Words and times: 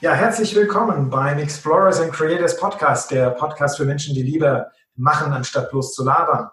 Ja, 0.00 0.12
herzlich 0.12 0.54
willkommen 0.54 1.10
beim 1.10 1.40
Explorers 1.40 2.00
and 2.00 2.12
Creators 2.12 2.56
Podcast, 2.56 3.10
der 3.10 3.30
Podcast 3.30 3.78
für 3.78 3.84
Menschen, 3.84 4.14
die 4.14 4.22
lieber 4.22 4.70
machen, 4.94 5.32
anstatt 5.32 5.72
bloß 5.72 5.92
zu 5.92 6.04
labern. 6.04 6.48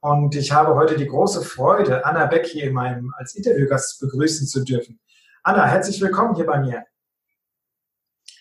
Und 0.00 0.34
ich 0.34 0.50
habe 0.50 0.74
heute 0.74 0.96
die 0.96 1.06
große 1.06 1.42
Freude, 1.42 2.04
Anna 2.04 2.26
Beck 2.26 2.46
hier 2.46 2.64
in 2.64 2.72
meinem, 2.72 3.14
als 3.16 3.36
Interviewgast 3.36 4.00
begrüßen 4.00 4.48
zu 4.48 4.64
dürfen. 4.64 4.98
Anna, 5.44 5.66
herzlich 5.66 6.00
willkommen 6.00 6.34
hier 6.34 6.46
bei 6.46 6.58
mir. 6.58 6.84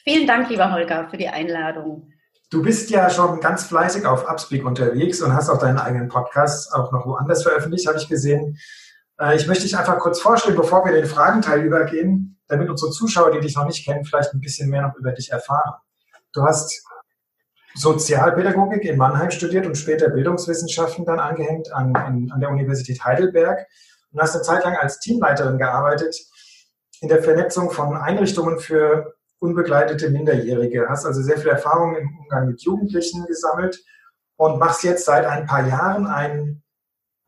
Vielen 0.03 0.25
Dank, 0.25 0.49
lieber 0.49 0.71
Holger, 0.71 1.07
für 1.11 1.17
die 1.17 1.29
Einladung. 1.29 2.11
Du 2.49 2.63
bist 2.63 2.89
ja 2.89 3.11
schon 3.11 3.41
ganz 3.41 3.65
fleißig 3.65 4.07
auf 4.07 4.27
Upspeak 4.27 4.65
unterwegs 4.65 5.21
und 5.21 5.31
hast 5.31 5.51
auch 5.51 5.59
deinen 5.59 5.77
eigenen 5.77 6.07
Podcast 6.07 6.73
auch 6.73 6.91
noch 6.91 7.05
woanders 7.05 7.43
veröffentlicht, 7.43 7.87
habe 7.87 7.99
ich 7.99 8.09
gesehen. 8.09 8.57
Äh, 9.19 9.35
ich 9.35 9.45
möchte 9.45 9.65
dich 9.65 9.77
einfach 9.77 9.99
kurz 9.99 10.19
vorstellen, 10.19 10.57
bevor 10.57 10.83
wir 10.85 10.93
den 10.93 11.05
Fragenteil 11.05 11.61
übergehen 11.61 12.38
damit 12.49 12.69
unsere 12.69 12.91
Zuschauer, 12.91 13.31
die 13.31 13.39
dich 13.39 13.55
noch 13.55 13.65
nicht 13.65 13.85
kennen, 13.85 14.03
vielleicht 14.03 14.33
ein 14.33 14.41
bisschen 14.41 14.69
mehr 14.69 14.81
noch 14.81 14.95
über 14.95 15.11
dich 15.11 15.31
erfahren. 15.31 15.75
Du 16.33 16.43
hast 16.43 16.83
Sozialpädagogik 17.75 18.83
in 18.83 18.97
Mannheim 18.97 19.31
studiert 19.31 19.65
und 19.65 19.77
später 19.77 20.09
Bildungswissenschaften 20.09 21.05
dann 21.05 21.19
angehängt 21.19 21.71
an, 21.71 21.89
in, 22.07 22.31
an 22.31 22.39
der 22.39 22.49
Universität 22.49 23.03
Heidelberg 23.03 23.67
und 24.11 24.21
hast 24.21 24.35
eine 24.35 24.43
Zeit 24.43 24.63
lang 24.63 24.75
als 24.75 24.99
Teamleiterin 24.99 25.57
gearbeitet 25.57 26.15
in 27.01 27.07
der 27.07 27.23
Vernetzung 27.23 27.71
von 27.71 27.95
Einrichtungen 27.95 28.59
für 28.59 29.13
unbegleitete 29.39 30.09
Minderjährige. 30.09 30.87
Hast 30.89 31.05
also 31.05 31.21
sehr 31.21 31.37
viel 31.37 31.49
Erfahrung 31.49 31.95
im 31.95 32.09
Umgang 32.19 32.47
mit 32.47 32.61
Jugendlichen 32.61 33.25
gesammelt 33.27 33.81
und 34.35 34.59
machst 34.59 34.83
jetzt 34.83 35.05
seit 35.05 35.25
ein 35.25 35.45
paar 35.45 35.65
Jahren 35.67 36.07
ein 36.07 36.63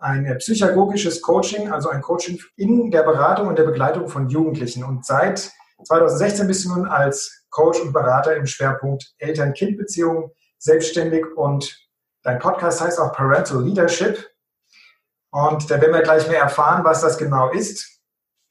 ein 0.02 0.38
psychagogisches 0.40 1.22
Coaching, 1.22 1.72
also 1.72 1.90
ein 1.90 2.02
Coaching 2.02 2.40
in 2.58 2.90
der 2.90 3.04
Beratung 3.04 3.48
und 3.48 3.58
der 3.58 3.66
Begleitung 3.66 4.08
von 4.08 4.30
Jugendlichen. 4.30 4.84
Und 4.84 5.06
seit 5.06 5.52
2016 5.86 6.48
bist 6.48 6.66
du 6.66 6.70
nun 6.70 6.88
als 6.88 7.46
Coach 7.52 7.80
und 7.80 7.94
Berater 7.94 8.36
im 8.36 8.48
Schwerpunkt 8.48 9.14
Eltern-Kind-Beziehungen 9.20 10.32
selbstständig 10.58 11.26
und 11.36 11.88
dein 12.24 12.40
Podcast 12.40 12.82
heißt 12.82 13.00
auch 13.00 13.14
Parental 13.14 13.64
Leadership. 13.64 14.28
Und 15.32 15.70
da 15.70 15.80
werden 15.80 15.94
wir 15.94 16.02
gleich 16.02 16.28
mehr 16.28 16.42
erfahren, 16.42 16.84
was 16.84 17.02
das 17.02 17.18
genau 17.18 17.52
ist. 17.52 18.02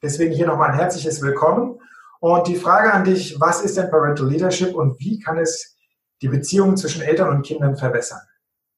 Deswegen 0.03 0.33
hier 0.33 0.47
nochmal 0.47 0.71
ein 0.71 0.79
herzliches 0.79 1.21
Willkommen. 1.21 1.79
Und 2.21 2.47
die 2.47 2.57
Frage 2.57 2.93
an 2.93 3.05
dich, 3.05 3.41
was 3.41 3.63
ist 3.63 3.77
denn 3.77 3.91
Parental 3.91 4.29
Leadership 4.29 4.75
und 4.75 4.99
wie 5.01 5.19
kann 5.19 5.39
es 5.39 5.77
die 6.23 6.29
Beziehungen 6.29 6.77
zwischen 6.77 7.03
Eltern 7.03 7.31
und 7.31 7.43
Kindern 7.43 7.77
verbessern? 7.77 8.21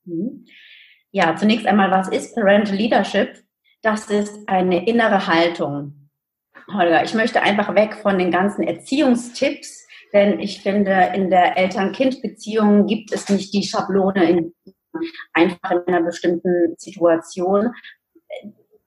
Mhm. 0.04 0.46
Ja, 1.14 1.36
zunächst 1.36 1.66
einmal, 1.66 1.90
was 1.90 2.08
ist 2.08 2.34
Parental 2.34 2.74
Leadership? 2.74 3.44
Das 3.82 4.08
ist 4.08 4.48
eine 4.48 4.86
innere 4.86 5.26
Haltung. 5.26 6.08
Holger, 6.72 7.04
ich 7.04 7.12
möchte 7.12 7.42
einfach 7.42 7.74
weg 7.74 7.96
von 7.96 8.18
den 8.18 8.30
ganzen 8.30 8.62
Erziehungstipps, 8.62 9.86
denn 10.14 10.40
ich 10.40 10.62
finde, 10.62 11.12
in 11.14 11.28
der 11.28 11.58
Eltern-Kind-Beziehung 11.58 12.86
gibt 12.86 13.12
es 13.12 13.28
nicht 13.28 13.52
die 13.52 13.62
Schablone 13.62 14.24
in, 14.24 14.54
einfach 15.34 15.72
in 15.72 15.86
einer 15.86 16.02
bestimmten 16.02 16.74
Situation 16.78 17.74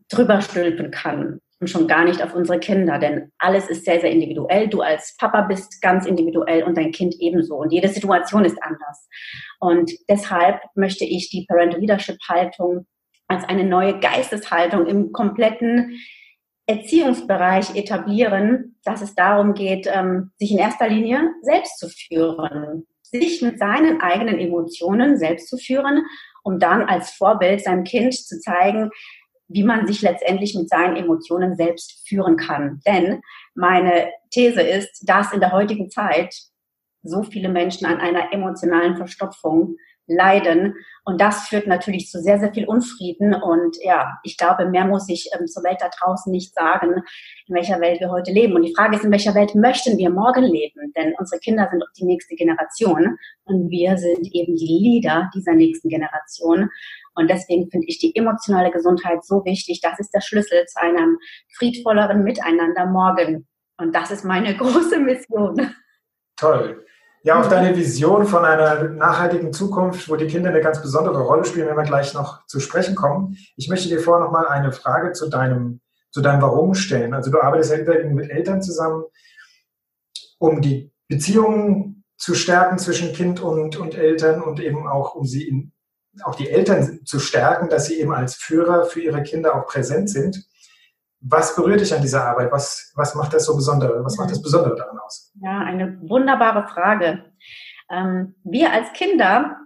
drüber 0.09 0.41
stülpen 0.41 0.89
kann 0.89 1.41
und 1.59 1.69
schon 1.69 1.87
gar 1.87 2.05
nicht 2.05 2.23
auf 2.23 2.33
unsere 2.33 2.59
Kinder, 2.59 2.97
denn 2.97 3.31
alles 3.37 3.69
ist 3.69 3.85
sehr, 3.85 4.01
sehr 4.01 4.11
individuell. 4.11 4.67
Du 4.67 4.81
als 4.81 5.15
Papa 5.17 5.41
bist 5.41 5.81
ganz 5.81 6.05
individuell 6.05 6.63
und 6.63 6.75
dein 6.75 6.91
Kind 6.91 7.15
ebenso 7.19 7.55
und 7.57 7.71
jede 7.71 7.87
Situation 7.87 8.45
ist 8.45 8.61
anders. 8.63 9.07
Und 9.65 9.91
deshalb 10.07 10.61
möchte 10.75 11.05
ich 11.05 11.29
die 11.29 11.45
Parental 11.47 11.79
Leadership 11.79 12.17
Haltung 12.29 12.85
als 13.27 13.43
eine 13.45 13.63
neue 13.63 13.99
Geisteshaltung 13.99 14.85
im 14.85 15.11
kompletten 15.11 15.99
Erziehungsbereich 16.67 17.75
etablieren, 17.75 18.77
dass 18.83 19.01
es 19.01 19.15
darum 19.15 19.53
geht, 19.53 19.87
ähm, 19.91 20.31
sich 20.37 20.51
in 20.51 20.59
erster 20.59 20.87
Linie 20.87 21.31
selbst 21.41 21.79
zu 21.79 21.89
führen, 21.89 22.85
sich 23.01 23.41
mit 23.41 23.59
seinen 23.59 24.01
eigenen 24.01 24.39
Emotionen 24.39 25.17
selbst 25.17 25.49
zu 25.49 25.57
führen, 25.57 26.03
um 26.43 26.59
dann 26.59 26.83
als 26.83 27.11
Vorbild 27.11 27.61
seinem 27.61 27.83
Kind 27.83 28.13
zu 28.13 28.39
zeigen, 28.39 28.89
wie 29.47 29.63
man 29.63 29.85
sich 29.85 30.01
letztendlich 30.01 30.55
mit 30.55 30.69
seinen 30.69 30.95
Emotionen 30.95 31.55
selbst 31.55 32.07
führen 32.07 32.35
kann. 32.35 32.81
Denn 32.85 33.21
meine 33.53 34.09
These 34.31 34.61
ist, 34.61 35.03
dass 35.07 35.33
in 35.33 35.39
der 35.39 35.51
heutigen 35.51 35.89
Zeit 35.89 36.35
so 37.05 37.23
viele 37.23 37.49
Menschen 37.49 37.85
an 37.85 37.99
einer 37.99 38.33
emotionalen 38.33 38.97
Verstopfung 38.97 39.77
leiden. 40.07 40.75
Und 41.03 41.19
das 41.21 41.47
führt 41.47 41.67
natürlich 41.67 42.09
zu 42.09 42.21
sehr, 42.21 42.39
sehr 42.39 42.53
viel 42.53 42.65
Unfrieden. 42.65 43.33
Und 43.33 43.77
ja, 43.83 44.17
ich 44.23 44.37
glaube, 44.37 44.69
mehr 44.69 44.85
muss 44.85 45.09
ich 45.09 45.29
ähm, 45.37 45.47
zur 45.47 45.63
Welt 45.63 45.77
da 45.79 45.89
draußen 45.89 46.31
nicht 46.31 46.53
sagen, 46.53 47.01
in 47.47 47.55
welcher 47.55 47.79
Welt 47.79 47.99
wir 47.99 48.11
heute 48.11 48.31
leben. 48.31 48.55
Und 48.55 48.63
die 48.63 48.73
Frage 48.75 48.95
ist, 48.95 49.03
in 49.03 49.11
welcher 49.11 49.35
Welt 49.35 49.55
möchten 49.55 49.97
wir 49.97 50.09
morgen 50.09 50.43
leben? 50.43 50.93
Denn 50.95 51.13
unsere 51.17 51.39
Kinder 51.39 51.67
sind 51.71 51.83
die 51.97 52.05
nächste 52.05 52.35
Generation 52.35 53.17
und 53.45 53.69
wir 53.69 53.97
sind 53.97 54.27
eben 54.33 54.55
die 54.55 54.65
Leader 54.65 55.29
dieser 55.33 55.53
nächsten 55.53 55.89
Generation. 55.89 56.69
Und 57.15 57.29
deswegen 57.29 57.69
finde 57.69 57.87
ich 57.87 57.99
die 57.99 58.15
emotionale 58.15 58.71
Gesundheit 58.71 59.23
so 59.23 59.43
wichtig. 59.45 59.79
Das 59.81 59.99
ist 59.99 60.11
der 60.11 60.21
Schlüssel 60.21 60.65
zu 60.65 60.81
einem 60.81 61.17
friedvolleren 61.57 62.23
Miteinander 62.23 62.85
morgen. 62.85 63.47
Und 63.77 63.95
das 63.95 64.11
ist 64.11 64.23
meine 64.23 64.55
große 64.57 64.99
Mission. 64.99 65.73
Toll. 66.35 66.84
Ja, 67.25 67.39
auf 67.39 67.49
deine 67.49 67.75
Vision 67.75 68.27
von 68.27 68.45
einer 68.45 68.83
nachhaltigen 68.83 69.51
Zukunft, 69.51 70.07
wo 70.09 70.15
die 70.15 70.27
Kinder 70.27 70.51
eine 70.51 70.61
ganz 70.61 70.79
besondere 70.79 71.23
Rolle 71.23 71.43
spielen, 71.43 71.67
wenn 71.67 71.75
wir 71.75 71.81
gleich 71.81 72.13
noch 72.13 72.45
zu 72.45 72.59
sprechen 72.59 72.93
kommen. 72.93 73.35
Ich 73.55 73.67
möchte 73.67 73.89
dir 73.89 73.99
vorher 73.99 74.23
noch 74.23 74.31
mal 74.31 74.47
eine 74.47 74.71
Frage 74.71 75.11
zu 75.13 75.27
deinem, 75.27 75.81
zu 76.11 76.21
deinem 76.21 76.43
Warum 76.43 76.75
stellen. 76.75 77.15
Also 77.15 77.31
du 77.31 77.41
arbeitest 77.41 77.71
ja 77.71 77.79
überwiegend 77.79 78.13
mit 78.13 78.29
Eltern 78.29 78.61
zusammen, 78.61 79.05
um 80.37 80.61
die 80.61 80.91
Beziehungen 81.07 82.03
zu 82.15 82.35
stärken 82.35 82.77
zwischen 82.77 83.11
Kind 83.11 83.39
und, 83.39 83.75
und 83.75 83.95
Eltern 83.95 84.43
und 84.43 84.59
eben 84.59 84.87
auch, 84.87 85.15
um 85.15 85.25
sie 85.25 85.47
in, 85.47 85.71
auch 86.21 86.35
die 86.35 86.51
Eltern 86.51 86.99
zu 87.05 87.19
stärken, 87.19 87.69
dass 87.69 87.87
sie 87.87 87.99
eben 87.99 88.13
als 88.13 88.35
Führer 88.35 88.85
für 88.85 89.01
ihre 89.01 89.23
Kinder 89.23 89.55
auch 89.55 89.65
präsent 89.65 90.11
sind. 90.11 90.45
Was 91.27 91.55
berührt 91.55 91.81
dich 91.81 91.93
an 91.93 92.01
dieser 92.01 92.23
Arbeit? 92.25 92.51
Was, 92.51 92.91
was 92.95 93.15
macht 93.15 93.33
das 93.33 93.45
so 93.45 93.55
Besondere? 93.55 94.03
Was 94.03 94.17
macht 94.17 94.29
das 94.29 94.41
Besondere 94.41 94.75
daran 94.75 94.99
aus? 94.99 95.31
Ja, 95.41 95.59
eine 95.59 95.97
wunderbare 96.01 96.67
Frage. 96.67 97.25
Ähm, 97.89 98.35
wir 98.43 98.71
als 98.71 98.93
Kinder 98.93 99.57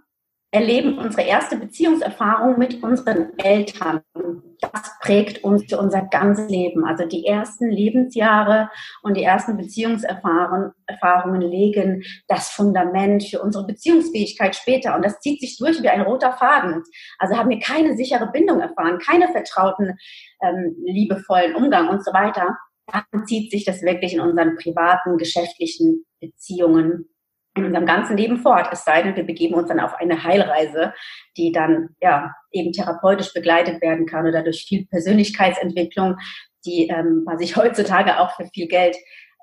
erleben 0.52 0.98
unsere 0.98 1.22
erste 1.22 1.56
Beziehungserfahrung 1.56 2.58
mit 2.58 2.82
unseren 2.82 3.38
Eltern. 3.38 4.02
Das 4.60 4.98
prägt 5.00 5.44
uns 5.44 5.64
für 5.68 5.78
unser 5.78 6.02
ganzes 6.02 6.48
Leben. 6.48 6.84
Also 6.84 7.06
die 7.06 7.24
ersten 7.24 7.70
Lebensjahre 7.70 8.68
und 9.02 9.16
die 9.16 9.22
ersten 9.22 9.56
Beziehungserfahrungen 9.56 11.40
legen 11.40 12.02
das 12.26 12.48
Fundament 12.50 13.22
für 13.24 13.40
unsere 13.40 13.66
Beziehungsfähigkeit 13.66 14.56
später. 14.56 14.96
Und 14.96 15.04
das 15.04 15.20
zieht 15.20 15.40
sich 15.40 15.56
durch 15.56 15.82
wie 15.82 15.88
ein 15.88 16.02
roter 16.02 16.32
Faden. 16.32 16.82
Also 17.18 17.36
haben 17.36 17.50
wir 17.50 17.60
keine 17.60 17.96
sichere 17.96 18.30
Bindung 18.32 18.60
erfahren, 18.60 18.98
keine 18.98 19.28
vertrauten, 19.28 19.96
ähm, 20.42 20.74
liebevollen 20.84 21.54
Umgang 21.54 21.88
und 21.88 22.04
so 22.04 22.12
weiter. 22.12 22.56
Dann 22.86 23.24
zieht 23.24 23.52
sich 23.52 23.64
das 23.64 23.82
wirklich 23.82 24.14
in 24.14 24.20
unseren 24.20 24.56
privaten, 24.56 25.16
geschäftlichen 25.16 26.04
Beziehungen 26.20 27.09
in 27.56 27.64
unserem 27.64 27.86
ganzen 27.86 28.16
Leben 28.16 28.38
fort. 28.38 28.68
Es 28.72 28.84
sei 28.84 29.02
denn, 29.02 29.16
wir 29.16 29.24
begeben 29.24 29.54
uns 29.54 29.68
dann 29.68 29.80
auf 29.80 29.94
eine 29.94 30.22
Heilreise, 30.22 30.94
die 31.36 31.52
dann 31.52 31.90
ja 32.00 32.32
eben 32.52 32.72
therapeutisch 32.72 33.32
begleitet 33.32 33.82
werden 33.82 34.06
kann 34.06 34.26
oder 34.26 34.42
durch 34.42 34.64
viel 34.68 34.86
Persönlichkeitsentwicklung, 34.86 36.16
die 36.64 36.88
ähm, 36.88 37.24
man 37.24 37.38
sich 37.38 37.56
heutzutage 37.56 38.18
auch 38.20 38.36
für 38.36 38.46
viel 38.46 38.68
Geld 38.68 38.96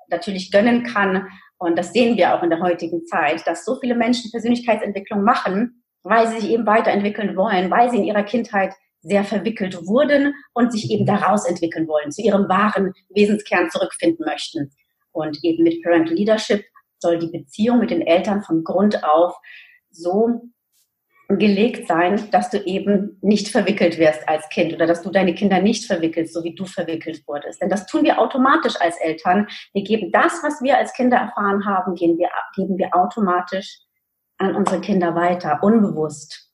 natürlich 0.08 0.50
gönnen 0.50 0.84
kann. 0.84 1.28
Und 1.58 1.76
das 1.76 1.92
sehen 1.92 2.16
wir 2.16 2.34
auch 2.34 2.42
in 2.42 2.50
der 2.50 2.60
heutigen 2.60 3.04
Zeit, 3.06 3.46
dass 3.46 3.64
so 3.64 3.78
viele 3.80 3.94
Menschen 3.94 4.30
Persönlichkeitsentwicklung 4.30 5.22
machen, 5.22 5.82
weil 6.02 6.28
sie 6.28 6.40
sich 6.40 6.50
eben 6.50 6.66
weiterentwickeln 6.66 7.36
wollen, 7.36 7.70
weil 7.70 7.90
sie 7.90 7.98
in 7.98 8.04
ihrer 8.04 8.22
Kindheit 8.22 8.72
sehr 9.00 9.24
verwickelt 9.24 9.76
wurden 9.86 10.34
und 10.54 10.72
sich 10.72 10.90
eben 10.90 11.04
daraus 11.04 11.46
entwickeln 11.46 11.86
wollen, 11.88 12.10
zu 12.10 12.22
ihrem 12.22 12.48
wahren 12.48 12.92
Wesenskern 13.10 13.70
zurückfinden 13.70 14.24
möchten. 14.24 14.70
Und 15.12 15.38
eben 15.42 15.62
mit 15.62 15.82
Parental 15.82 16.14
Leadership 16.14 16.64
soll 17.00 17.18
die 17.18 17.28
Beziehung 17.28 17.80
mit 17.80 17.90
den 17.90 18.02
Eltern 18.02 18.42
von 18.42 18.64
Grund 18.64 19.04
auf 19.04 19.36
so 19.90 20.42
gelegt 21.28 21.86
sein, 21.86 22.30
dass 22.30 22.48
du 22.48 22.58
eben 22.64 23.18
nicht 23.20 23.48
verwickelt 23.48 23.98
wirst 23.98 24.26
als 24.26 24.48
Kind 24.48 24.72
oder 24.72 24.86
dass 24.86 25.02
du 25.02 25.10
deine 25.10 25.34
Kinder 25.34 25.60
nicht 25.60 25.84
verwickelst, 25.84 26.32
so 26.32 26.42
wie 26.42 26.54
du 26.54 26.64
verwickelt 26.64 27.22
wurdest. 27.26 27.60
Denn 27.60 27.68
das 27.68 27.86
tun 27.86 28.02
wir 28.02 28.18
automatisch 28.18 28.80
als 28.80 28.96
Eltern. 28.98 29.46
Wir 29.74 29.82
geben 29.82 30.10
das, 30.10 30.42
was 30.42 30.62
wir 30.62 30.78
als 30.78 30.94
Kinder 30.94 31.18
erfahren 31.18 31.66
haben, 31.66 31.94
geben 31.96 32.16
wir, 32.16 32.30
geben 32.56 32.78
wir 32.78 32.96
automatisch 32.96 33.78
an 34.38 34.54
unsere 34.54 34.80
Kinder 34.80 35.14
weiter, 35.14 35.58
unbewusst. 35.62 36.50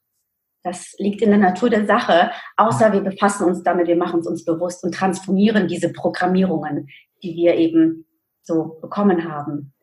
Das 0.65 0.95
liegt 0.99 1.23
in 1.23 1.29
der 1.29 1.39
Natur 1.39 1.71
der 1.71 1.87
Sache, 1.87 2.33
außer 2.57 2.93
wir 2.93 3.03
befassen 3.03 3.45
uns 3.45 3.63
damit, 3.63 3.87
wir 3.87 3.97
machen 3.97 4.21
es 4.21 4.27
uns 4.27 4.45
bewusst 4.45 4.83
und 4.83 4.95
transformieren 4.95 5.69
diese 5.69 5.93
Programmierungen, 5.93 6.89
die 7.23 7.37
wir 7.37 7.55
eben 7.55 8.07
so 8.43 8.79
bekommen 8.81 9.31
haben. 9.31 9.74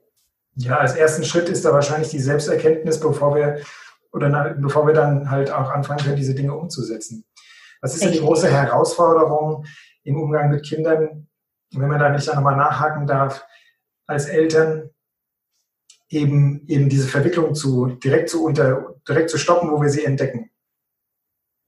Ja, 0.66 0.78
als 0.78 0.96
ersten 0.96 1.24
Schritt 1.24 1.50
ist 1.50 1.66
da 1.66 1.72
wahrscheinlich 1.74 2.10
die 2.10 2.20
Selbsterkenntnis, 2.20 3.00
bevor 3.00 3.36
wir 3.36 3.62
oder 4.14 4.56
bevor 4.58 4.86
wir 4.88 4.94
dann 4.94 5.30
halt 5.30 5.52
auch 5.52 5.70
anfangen 5.70 6.04
können, 6.04 6.16
diese 6.16 6.36
Dinge 6.36 6.54
umzusetzen. 6.54 7.26
Was 7.82 7.94
ist 7.94 8.04
denn 8.04 8.12
die 8.12 8.20
große 8.20 8.50
Herausforderung 8.50 9.66
im 10.04 10.22
Umgang 10.22 10.50
mit 10.52 10.66
Kindern, 10.66 11.28
wenn 11.74 11.88
man 11.88 12.00
da 12.00 12.10
nicht 12.10 12.28
nochmal 12.28 12.56
nachhaken 12.56 13.08
darf, 13.08 13.46
als 14.06 14.26
Eltern 14.26 14.90
eben, 16.10 16.66
eben 16.68 16.90
diese 16.90 17.08
Verwicklung 17.08 17.56
zu, 17.56 17.88
direkt 17.88 18.30
zu 18.30 18.44
unter, 18.44 18.96
direkt 19.08 19.30
zu 19.30 19.38
stoppen, 19.38 19.72
wo 19.72 19.82
wir 19.82 19.90
sie 19.90 20.04
entdecken? 20.04 20.50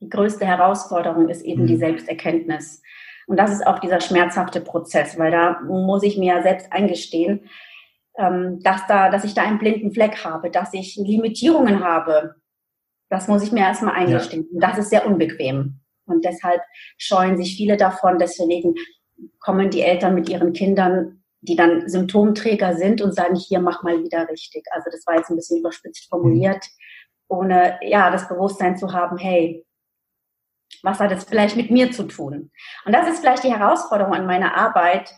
Die 0.01 0.10
größte 0.10 0.46
Herausforderung 0.46 1.30
ist 1.30 1.42
eben 1.44 1.63
mhm. 1.63 1.68
die 1.68 1.78
Selbsterkenntnis. 1.78 2.81
Und 3.25 3.38
das 3.38 3.51
ist 3.51 3.66
auch 3.66 3.80
dieser 3.80 4.01
schmerzhafte 4.01 4.60
Prozess, 4.60 5.18
weil 5.18 5.31
da 5.31 5.62
muss 5.62 6.04
ich 6.04 6.18
mir 6.18 6.36
ja 6.36 6.44
selbst 6.44 6.72
eingestehen, 6.74 7.50
dass, 8.15 8.86
da, 8.88 9.10
dass 9.10 9.24
ich 9.24 9.33
da 9.33 9.44
einen 9.44 9.57
blinden 9.57 9.92
Fleck 9.92 10.24
habe, 10.24 10.51
dass 10.51 10.74
ich 10.74 10.95
Limitierungen 10.95 11.83
habe. 11.83 12.36
Das 13.10 13.27
muss 13.27 13.44
ich 13.44 13.51
mir 13.51 13.62
erstmal 13.62 13.95
eingestehen. 13.95 14.48
Ja. 14.50 14.54
Und 14.54 14.63
das 14.63 14.77
ist 14.77 14.89
sehr 14.89 15.06
unbequem. 15.07 15.80
Und 16.06 16.25
deshalb 16.25 16.62
scheuen 16.98 17.38
sich 17.38 17.56
viele 17.56 17.77
davon. 17.77 18.19
Deswegen 18.19 18.75
kommen 19.39 19.69
die 19.69 19.81
Eltern 19.81 20.15
mit 20.15 20.30
ihren 20.30 20.54
Kindern, 20.54 21.24
die 21.42 21.56
dann 21.56 21.89
Symptomträger 21.89 22.75
sind 22.75 23.01
und 23.01 23.13
sagen, 23.13 23.36
hier 23.36 23.60
mach 23.60 23.83
mal 23.83 24.01
wieder 24.04 24.27
richtig. 24.30 24.65
Also 24.71 24.89
das 24.92 25.06
war 25.06 25.18
jetzt 25.18 25.30
ein 25.30 25.36
bisschen 25.36 25.60
überspitzt 25.60 26.07
formuliert, 26.10 26.65
ohne 27.27 27.80
ja 27.81 28.12
das 28.12 28.27
Bewusstsein 28.27 28.77
zu 28.77 28.94
haben, 28.94 29.18
hey, 29.18 29.65
was 30.83 31.00
hat 31.00 31.12
es 31.12 31.24
vielleicht 31.24 31.56
mit 31.56 31.71
mir 31.71 31.92
zu 31.92 32.04
tun? 32.04 32.51
Und 32.86 32.94
das 32.94 33.07
ist 33.07 33.19
vielleicht 33.19 33.44
die 33.44 33.54
Herausforderung 33.54 34.13
an 34.13 34.25
meiner 34.25 34.56
Arbeit, 34.56 35.13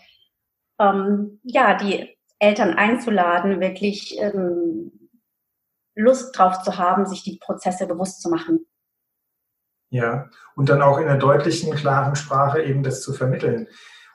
ähm, 0.80 1.40
ja, 1.44 1.76
die 1.76 2.15
Eltern 2.40 2.74
einzuladen, 2.74 3.60
wirklich 3.60 4.18
ähm, 4.20 5.10
Lust 5.96 6.38
drauf 6.38 6.62
zu 6.62 6.78
haben, 6.78 7.06
sich 7.06 7.24
die 7.24 7.40
Prozesse 7.40 7.88
bewusst 7.88 8.22
zu 8.22 8.30
machen. 8.30 8.66
Ja, 9.90 10.30
und 10.56 10.70
dann 10.70 10.82
auch 10.82 10.98
in 10.98 11.08
einer 11.08 11.18
deutlichen, 11.18 11.74
klaren 11.76 12.16
Sprache 12.16 12.62
eben 12.62 12.84
das 12.84 13.02
zu 13.02 13.14
vermitteln, 13.14 13.68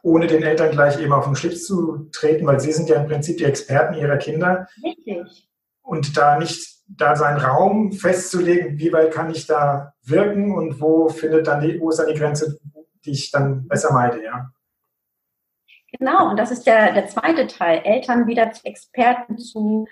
ohne 0.03 0.27
den 0.27 0.43
Eltern 0.43 0.71
gleich 0.71 1.01
eben 1.01 1.13
auf 1.13 1.25
den 1.25 1.37
Schlips 1.37 1.65
zu 1.65 2.09
treten, 2.13 2.47
weil 2.47 2.61
sie 2.61 2.73
sind 2.73 2.89
ja 2.89 3.01
im 3.01 3.09
Prinzip 3.09 3.39
die 3.39 3.45
Experten 3.45 3.95
ihrer 3.95 4.19
Kinder. 4.19 4.67
Richtig. 4.85 5.49
Und 5.83 6.17
da 6.17 6.39
nicht 6.39 6.81
da 6.87 7.17
seinen 7.17 7.39
Raum 7.39 7.93
festzulegen, 7.93 8.79
wie 8.79 8.93
weit 8.93 9.13
kann 9.13 9.31
ich 9.31 9.47
da 9.47 9.95
wirken 10.03 10.55
und 10.55 10.81
wo 10.81 11.09
findet 11.09 11.47
dann 11.47 11.61
die, 11.61 11.81
wo 11.81 11.91
ist 11.91 11.99
dann 11.99 12.09
die 12.09 12.19
Grenze, 12.19 12.59
die 13.05 13.13
ich 13.13 13.31
dann 13.31 13.67
besser 13.69 13.93
meide, 13.93 14.23
ja. 14.23 14.51
Genau, 15.99 16.31
und 16.31 16.39
das 16.39 16.51
ist 16.51 16.67
der, 16.67 16.93
der 16.93 17.09
zweite 17.09 17.47
Teil, 17.47 17.83
Eltern 17.85 18.27
wieder 18.27 18.53
zu 18.53 18.65
Experten 18.65 19.39
zu 19.39 19.87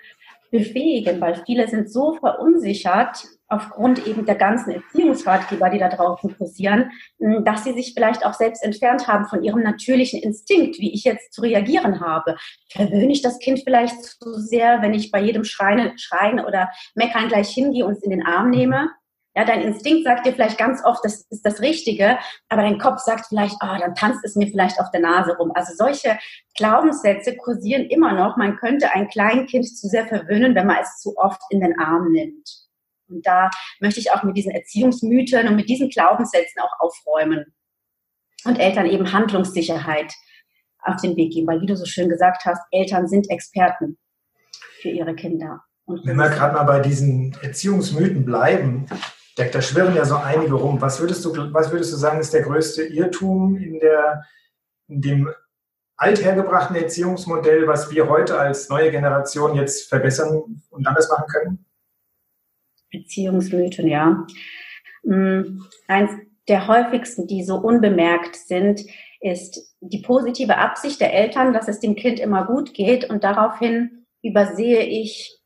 befähigen, 0.51 1.21
weil 1.21 1.43
viele 1.45 1.67
sind 1.67 1.91
so 1.91 2.13
verunsichert 2.13 3.23
aufgrund 3.47 4.05
eben 4.05 4.25
der 4.25 4.35
ganzen 4.35 4.71
Erziehungsratgeber, 4.71 5.69
die 5.69 5.79
da 5.79 5.89
draußen 5.89 6.37
kursieren, 6.37 6.91
dass 7.19 7.63
sie 7.63 7.73
sich 7.73 7.93
vielleicht 7.93 8.25
auch 8.25 8.33
selbst 8.33 8.63
entfernt 8.63 9.07
haben 9.07 9.25
von 9.25 9.43
ihrem 9.43 9.61
natürlichen 9.61 10.21
Instinkt, 10.21 10.79
wie 10.79 10.93
ich 10.93 11.03
jetzt 11.03 11.33
zu 11.33 11.41
reagieren 11.41 11.99
habe. 11.99 12.35
Verwöhne 12.69 13.11
ich 13.11 13.21
das 13.21 13.39
Kind 13.39 13.61
vielleicht 13.63 14.03
zu 14.03 14.33
sehr, 14.39 14.81
wenn 14.81 14.93
ich 14.93 15.11
bei 15.11 15.21
jedem 15.21 15.43
Schreien, 15.43 15.97
Schreien 15.97 16.39
oder 16.39 16.69
Meckern 16.93 17.27
gleich 17.27 17.49
hingehe 17.49 17.85
und 17.85 17.93
es 17.93 18.03
in 18.03 18.11
den 18.11 18.25
Arm 18.25 18.51
nehme? 18.51 18.91
Ja, 19.39 19.45
dein 19.45 19.61
Instinkt 19.61 20.03
sagt 20.03 20.25
dir 20.25 20.33
vielleicht 20.33 20.57
ganz 20.57 20.83
oft, 20.83 20.99
das 21.05 21.21
ist 21.29 21.45
das 21.45 21.61
Richtige, 21.61 22.17
aber 22.49 22.61
dein 22.61 22.77
Kopf 22.77 22.99
sagt 22.99 23.27
vielleicht, 23.27 23.55
ah, 23.61 23.77
oh, 23.77 23.79
dann 23.79 23.95
tanzt 23.95 24.19
es 24.25 24.35
mir 24.35 24.47
vielleicht 24.47 24.81
auf 24.81 24.91
der 24.91 24.99
Nase 24.99 25.37
rum. 25.37 25.53
Also 25.55 25.71
solche 25.77 26.19
Glaubenssätze 26.57 27.37
kursieren 27.37 27.85
immer 27.85 28.11
noch. 28.11 28.35
Man 28.35 28.57
könnte 28.57 28.93
ein 28.93 29.07
Kleinkind 29.07 29.65
zu 29.65 29.87
sehr 29.87 30.05
verwöhnen, 30.05 30.55
wenn 30.55 30.67
man 30.67 30.79
es 30.81 30.99
zu 30.99 31.15
oft 31.15 31.39
in 31.51 31.61
den 31.61 31.79
Arm 31.79 32.11
nimmt. 32.11 32.49
Und 33.07 33.25
da 33.25 33.49
möchte 33.79 34.01
ich 34.01 34.11
auch 34.11 34.23
mit 34.23 34.35
diesen 34.35 34.51
Erziehungsmythen 34.51 35.47
und 35.47 35.55
mit 35.55 35.69
diesen 35.69 35.87
Glaubenssätzen 35.87 36.61
auch 36.61 36.77
aufräumen 36.81 37.45
und 38.43 38.59
Eltern 38.59 38.87
eben 38.87 39.13
Handlungssicherheit 39.13 40.13
auf 40.81 40.99
den 41.01 41.15
Weg 41.15 41.31
geben, 41.31 41.47
weil 41.47 41.61
wie 41.61 41.65
du 41.65 41.77
so 41.77 41.85
schön 41.85 42.09
gesagt 42.09 42.43
hast, 42.43 42.61
Eltern 42.71 43.07
sind 43.07 43.29
Experten 43.29 43.97
für 44.81 44.89
ihre 44.89 45.15
Kinder. 45.15 45.63
Und 45.85 46.05
Wenn 46.05 46.17
wir 46.17 46.27
gerade 46.27 46.55
mal 46.55 46.63
bei 46.63 46.81
diesen 46.81 47.37
Erziehungsmythen 47.41 48.25
bleiben, 48.25 48.85
da, 49.39 49.45
da 49.45 49.61
schwirren 49.61 49.95
ja 49.95 50.03
so 50.03 50.15
einige 50.15 50.53
rum. 50.53 50.81
Was 50.81 50.99
würdest 50.99 51.23
du, 51.23 51.53
was 51.53 51.71
würdest 51.71 51.93
du 51.93 51.97
sagen, 51.97 52.19
ist 52.19 52.33
der 52.33 52.41
größte 52.41 52.83
Irrtum 52.83 53.55
in, 53.55 53.79
der, 53.79 54.25
in 54.87 55.01
dem 55.01 55.29
althergebrachten 55.95 56.75
Erziehungsmodell, 56.75 57.67
was 57.67 57.89
wir 57.91 58.09
heute 58.09 58.37
als 58.37 58.69
neue 58.69 58.91
Generation 58.91 59.55
jetzt 59.55 59.87
verbessern 59.87 60.59
und 60.69 60.87
anders 60.87 61.09
machen 61.09 61.27
können? 61.27 61.65
Beziehungsmythen, 62.91 63.87
ja. 63.87 64.25
Mm, 65.03 65.61
eins 65.87 66.11
der 66.47 66.67
häufigsten, 66.67 67.27
die 67.27 67.43
so 67.43 67.55
unbemerkt 67.57 68.35
sind, 68.35 68.81
ist 69.21 69.75
die 69.79 70.01
positive 70.01 70.57
Absicht 70.57 70.99
der 70.99 71.13
Eltern, 71.13 71.53
dass 71.53 71.67
es 71.67 71.79
dem 71.79 71.95
Kind 71.95 72.19
immer 72.19 72.45
gut 72.45 72.73
geht 72.73 73.09
und 73.09 73.23
daraufhin 73.23 74.05
übersehe 74.21 74.83
ich, 74.83 75.39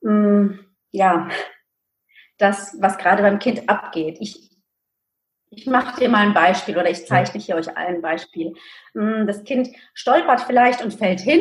mm, 0.00 0.50
ja, 0.90 1.28
das, 2.38 2.76
was 2.80 2.98
gerade 2.98 3.22
beim 3.22 3.38
Kind 3.38 3.68
abgeht. 3.68 4.18
Ich, 4.20 4.50
ich 5.50 5.66
mache 5.66 6.00
dir 6.00 6.08
mal 6.08 6.26
ein 6.26 6.34
Beispiel 6.34 6.76
oder 6.76 6.90
ich 6.90 7.06
zeichne 7.06 7.40
hier 7.40 7.56
euch 7.56 7.76
allen 7.76 7.96
ein 7.96 8.02
Beispiel. 8.02 8.54
Hm, 8.94 9.26
das 9.26 9.44
Kind 9.44 9.68
stolpert 9.94 10.42
vielleicht 10.42 10.82
und 10.82 10.94
fällt 10.94 11.20
hin 11.20 11.40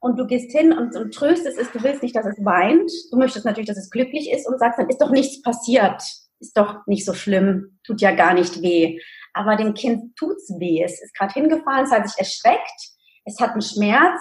und 0.00 0.18
du 0.18 0.26
gehst 0.26 0.52
hin 0.52 0.72
und, 0.72 0.94
und 0.96 1.12
tröstest 1.12 1.58
es, 1.58 1.72
du 1.72 1.82
willst 1.82 2.02
nicht, 2.02 2.14
dass 2.14 2.26
es 2.26 2.44
weint. 2.44 2.90
Du 3.10 3.18
möchtest 3.18 3.44
natürlich, 3.44 3.68
dass 3.68 3.78
es 3.78 3.90
glücklich 3.90 4.30
ist 4.30 4.46
und 4.46 4.58
sagst, 4.58 4.78
dann 4.78 4.88
ist 4.88 5.00
doch 5.00 5.10
nichts 5.10 5.42
passiert. 5.42 6.02
Ist 6.40 6.56
doch 6.56 6.86
nicht 6.86 7.04
so 7.04 7.14
schlimm, 7.14 7.80
tut 7.84 8.00
ja 8.00 8.12
gar 8.12 8.32
nicht 8.32 8.62
weh. 8.62 9.00
Aber 9.32 9.56
dem 9.56 9.74
Kind 9.74 10.16
tut's 10.16 10.48
weh. 10.58 10.82
Es 10.84 11.02
ist 11.02 11.14
gerade 11.14 11.32
hingefallen, 11.32 11.84
es 11.84 11.90
hat 11.90 12.08
sich 12.08 12.18
erschreckt, 12.18 12.80
es 13.24 13.40
hat 13.40 13.52
einen 13.52 13.62
Schmerz 13.62 14.20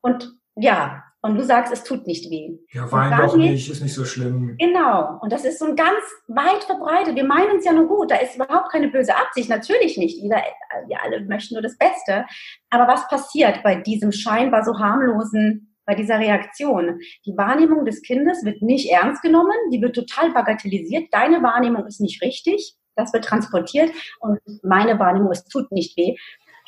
und 0.00 0.32
ja, 0.56 1.03
und 1.24 1.36
du 1.36 1.42
sagst, 1.42 1.72
es 1.72 1.82
tut 1.84 2.06
nicht 2.06 2.30
weh. 2.30 2.58
Ja, 2.70 2.92
wein 2.92 3.16
doch 3.16 3.34
nicht, 3.34 3.70
ist 3.70 3.82
nicht 3.82 3.94
so 3.94 4.04
schlimm. 4.04 4.56
Genau. 4.58 5.18
Und 5.22 5.32
das 5.32 5.46
ist 5.46 5.58
so 5.58 5.64
ein 5.64 5.74
ganz 5.74 6.02
weit 6.28 6.64
verbreitet. 6.64 7.16
Wir 7.16 7.24
meinen 7.24 7.56
es 7.56 7.64
ja 7.64 7.72
nur 7.72 7.88
gut. 7.88 8.10
Da 8.10 8.16
ist 8.16 8.36
überhaupt 8.36 8.70
keine 8.70 8.88
böse 8.88 9.16
Absicht. 9.16 9.48
Natürlich 9.48 9.96
nicht. 9.96 10.20
Jeder, 10.20 10.42
wir 10.86 11.02
alle 11.02 11.24
möchten 11.24 11.54
nur 11.54 11.62
das 11.62 11.78
Beste. 11.78 12.26
Aber 12.68 12.86
was 12.86 13.08
passiert 13.08 13.62
bei 13.62 13.76
diesem 13.76 14.12
scheinbar 14.12 14.66
so 14.66 14.78
harmlosen, 14.78 15.74
bei 15.86 15.94
dieser 15.94 16.18
Reaktion? 16.18 17.00
Die 17.24 17.34
Wahrnehmung 17.38 17.86
des 17.86 18.02
Kindes 18.02 18.44
wird 18.44 18.60
nicht 18.60 18.90
ernst 18.90 19.22
genommen. 19.22 19.56
Die 19.72 19.80
wird 19.80 19.96
total 19.96 20.30
bagatellisiert. 20.30 21.04
Deine 21.10 21.42
Wahrnehmung 21.42 21.86
ist 21.86 22.02
nicht 22.02 22.20
richtig. 22.20 22.74
Das 22.96 23.14
wird 23.14 23.24
transportiert. 23.24 23.90
Und 24.20 24.40
meine 24.62 24.98
Wahrnehmung, 24.98 25.32
es 25.32 25.46
tut 25.46 25.72
nicht 25.72 25.96
weh. 25.96 26.16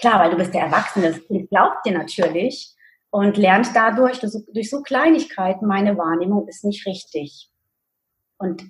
Klar, 0.01 0.19
weil 0.19 0.31
du 0.31 0.39
bist 0.39 0.55
der 0.55 0.63
Erwachsene. 0.63 1.09
Das 1.09 1.23
Kind 1.27 1.51
glaubt 1.51 1.85
dir 1.85 1.93
natürlich 1.93 2.75
und 3.17 3.39
lernt 3.39 3.69
dadurch, 3.73 4.21
durch 4.21 4.69
so 4.69 4.83
Kleinigkeiten, 4.83 5.67
meine 5.67 5.97
Wahrnehmung 5.97 6.47
ist 6.49 6.67
nicht 6.67 6.87
richtig. 6.87 7.49
Und 8.37 8.63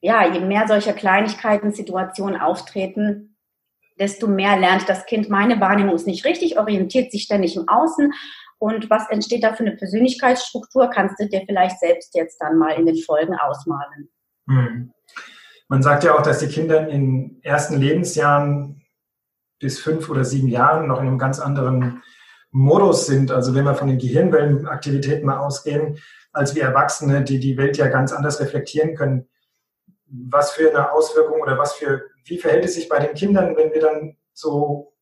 ja, 0.00 0.26
je 0.26 0.40
mehr 0.40 0.66
solcher 0.66 0.94
Kleinigkeiten, 0.94 1.72
Situationen 1.72 2.40
auftreten, 2.40 3.36
desto 3.96 4.26
mehr 4.26 4.58
lernt 4.58 4.88
das 4.88 5.06
Kind, 5.06 5.30
meine 5.30 5.60
Wahrnehmung 5.60 5.94
ist 5.94 6.08
nicht 6.08 6.24
richtig, 6.24 6.58
orientiert 6.58 7.12
sich 7.12 7.22
ständig 7.22 7.54
im 7.54 7.68
Außen. 7.68 8.12
Und 8.58 8.90
was 8.90 9.08
entsteht 9.10 9.44
da 9.44 9.52
für 9.52 9.62
eine 9.62 9.76
Persönlichkeitsstruktur, 9.76 10.90
kannst 10.90 11.20
du 11.20 11.28
dir 11.28 11.44
vielleicht 11.46 11.78
selbst 11.78 12.16
jetzt 12.16 12.38
dann 12.40 12.58
mal 12.58 12.72
in 12.72 12.86
den 12.86 12.96
Folgen 12.96 13.36
ausmalen. 13.36 14.08
Hm. 14.48 14.92
Man 15.68 15.82
sagt 15.84 16.02
ja 16.02 16.18
auch, 16.18 16.22
dass 16.22 16.40
die 16.40 16.48
Kinder 16.48 16.88
in 16.88 17.38
ersten 17.44 17.78
Lebensjahren 17.78 18.82
bis 19.60 19.78
fünf 19.78 20.10
oder 20.10 20.24
sieben 20.24 20.48
Jahren 20.48 20.88
noch 20.88 21.00
in 21.00 21.06
einem 21.06 21.18
ganz 21.18 21.38
anderen 21.38 22.02
Modus 22.56 23.06
sind, 23.06 23.32
also 23.32 23.52
wenn 23.56 23.64
wir 23.64 23.74
von 23.74 23.88
den 23.88 23.98
Gehirnwellenaktivitäten 23.98 25.26
mal 25.26 25.38
ausgehen, 25.38 25.98
als 26.32 26.54
wir 26.54 26.62
Erwachsene, 26.62 27.24
die 27.24 27.40
die 27.40 27.56
Welt 27.56 27.76
ja 27.76 27.88
ganz 27.88 28.12
anders 28.12 28.38
reflektieren 28.38 28.94
können. 28.94 29.28
Was 30.06 30.52
für 30.52 30.70
eine 30.70 30.92
Auswirkung 30.92 31.40
oder 31.40 31.58
was 31.58 31.74
für, 31.74 32.04
wie 32.24 32.38
verhält 32.38 32.64
es 32.64 32.74
sich 32.74 32.88
bei 32.88 33.00
den 33.00 33.16
Kindern, 33.16 33.56
wenn 33.56 33.72
wir 33.72 33.80
dann 33.80 34.16
so, 34.32 34.94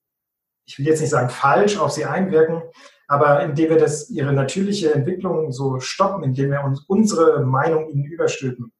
ich 0.64 0.78
will 0.78 0.86
jetzt 0.86 1.00
nicht 1.00 1.10
sagen 1.10 1.28
falsch 1.28 1.78
auf 1.78 1.90
sie 1.90 2.06
einwirken, 2.06 2.62
aber 3.06 3.42
indem 3.42 3.68
wir 3.68 3.78
das, 3.78 4.08
ihre 4.08 4.32
natürliche 4.32 4.94
Entwicklung 4.94 5.52
so 5.52 5.78
stoppen, 5.78 6.24
indem 6.24 6.52
wir 6.52 6.64
uns 6.64 6.80
unsere 6.88 7.44
Meinung 7.44 7.90
ihnen 7.90 8.06
überstülpen. 8.06 8.72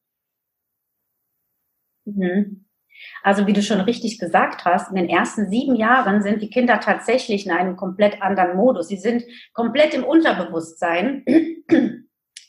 Mhm. 2.07 2.65
Also 3.23 3.47
wie 3.47 3.53
du 3.53 3.63
schon 3.63 3.81
richtig 3.81 4.19
gesagt 4.19 4.65
hast, 4.65 4.91
in 4.91 4.97
den 4.97 5.09
ersten 5.09 5.49
sieben 5.49 5.77
Jahren 5.77 6.23
sind 6.23 6.43
die 6.43 6.51
Kinder 6.51 6.81
tatsächlich 6.81 7.47
in 7.47 7.53
einem 7.53 7.77
komplett 7.77 8.21
anderen 8.23 8.57
Modus. 8.57 8.89
Sie 8.89 8.97
sind 8.97 9.25
komplett 9.53 9.95
im 9.95 10.05
Unterbewusstsein. 10.05 11.25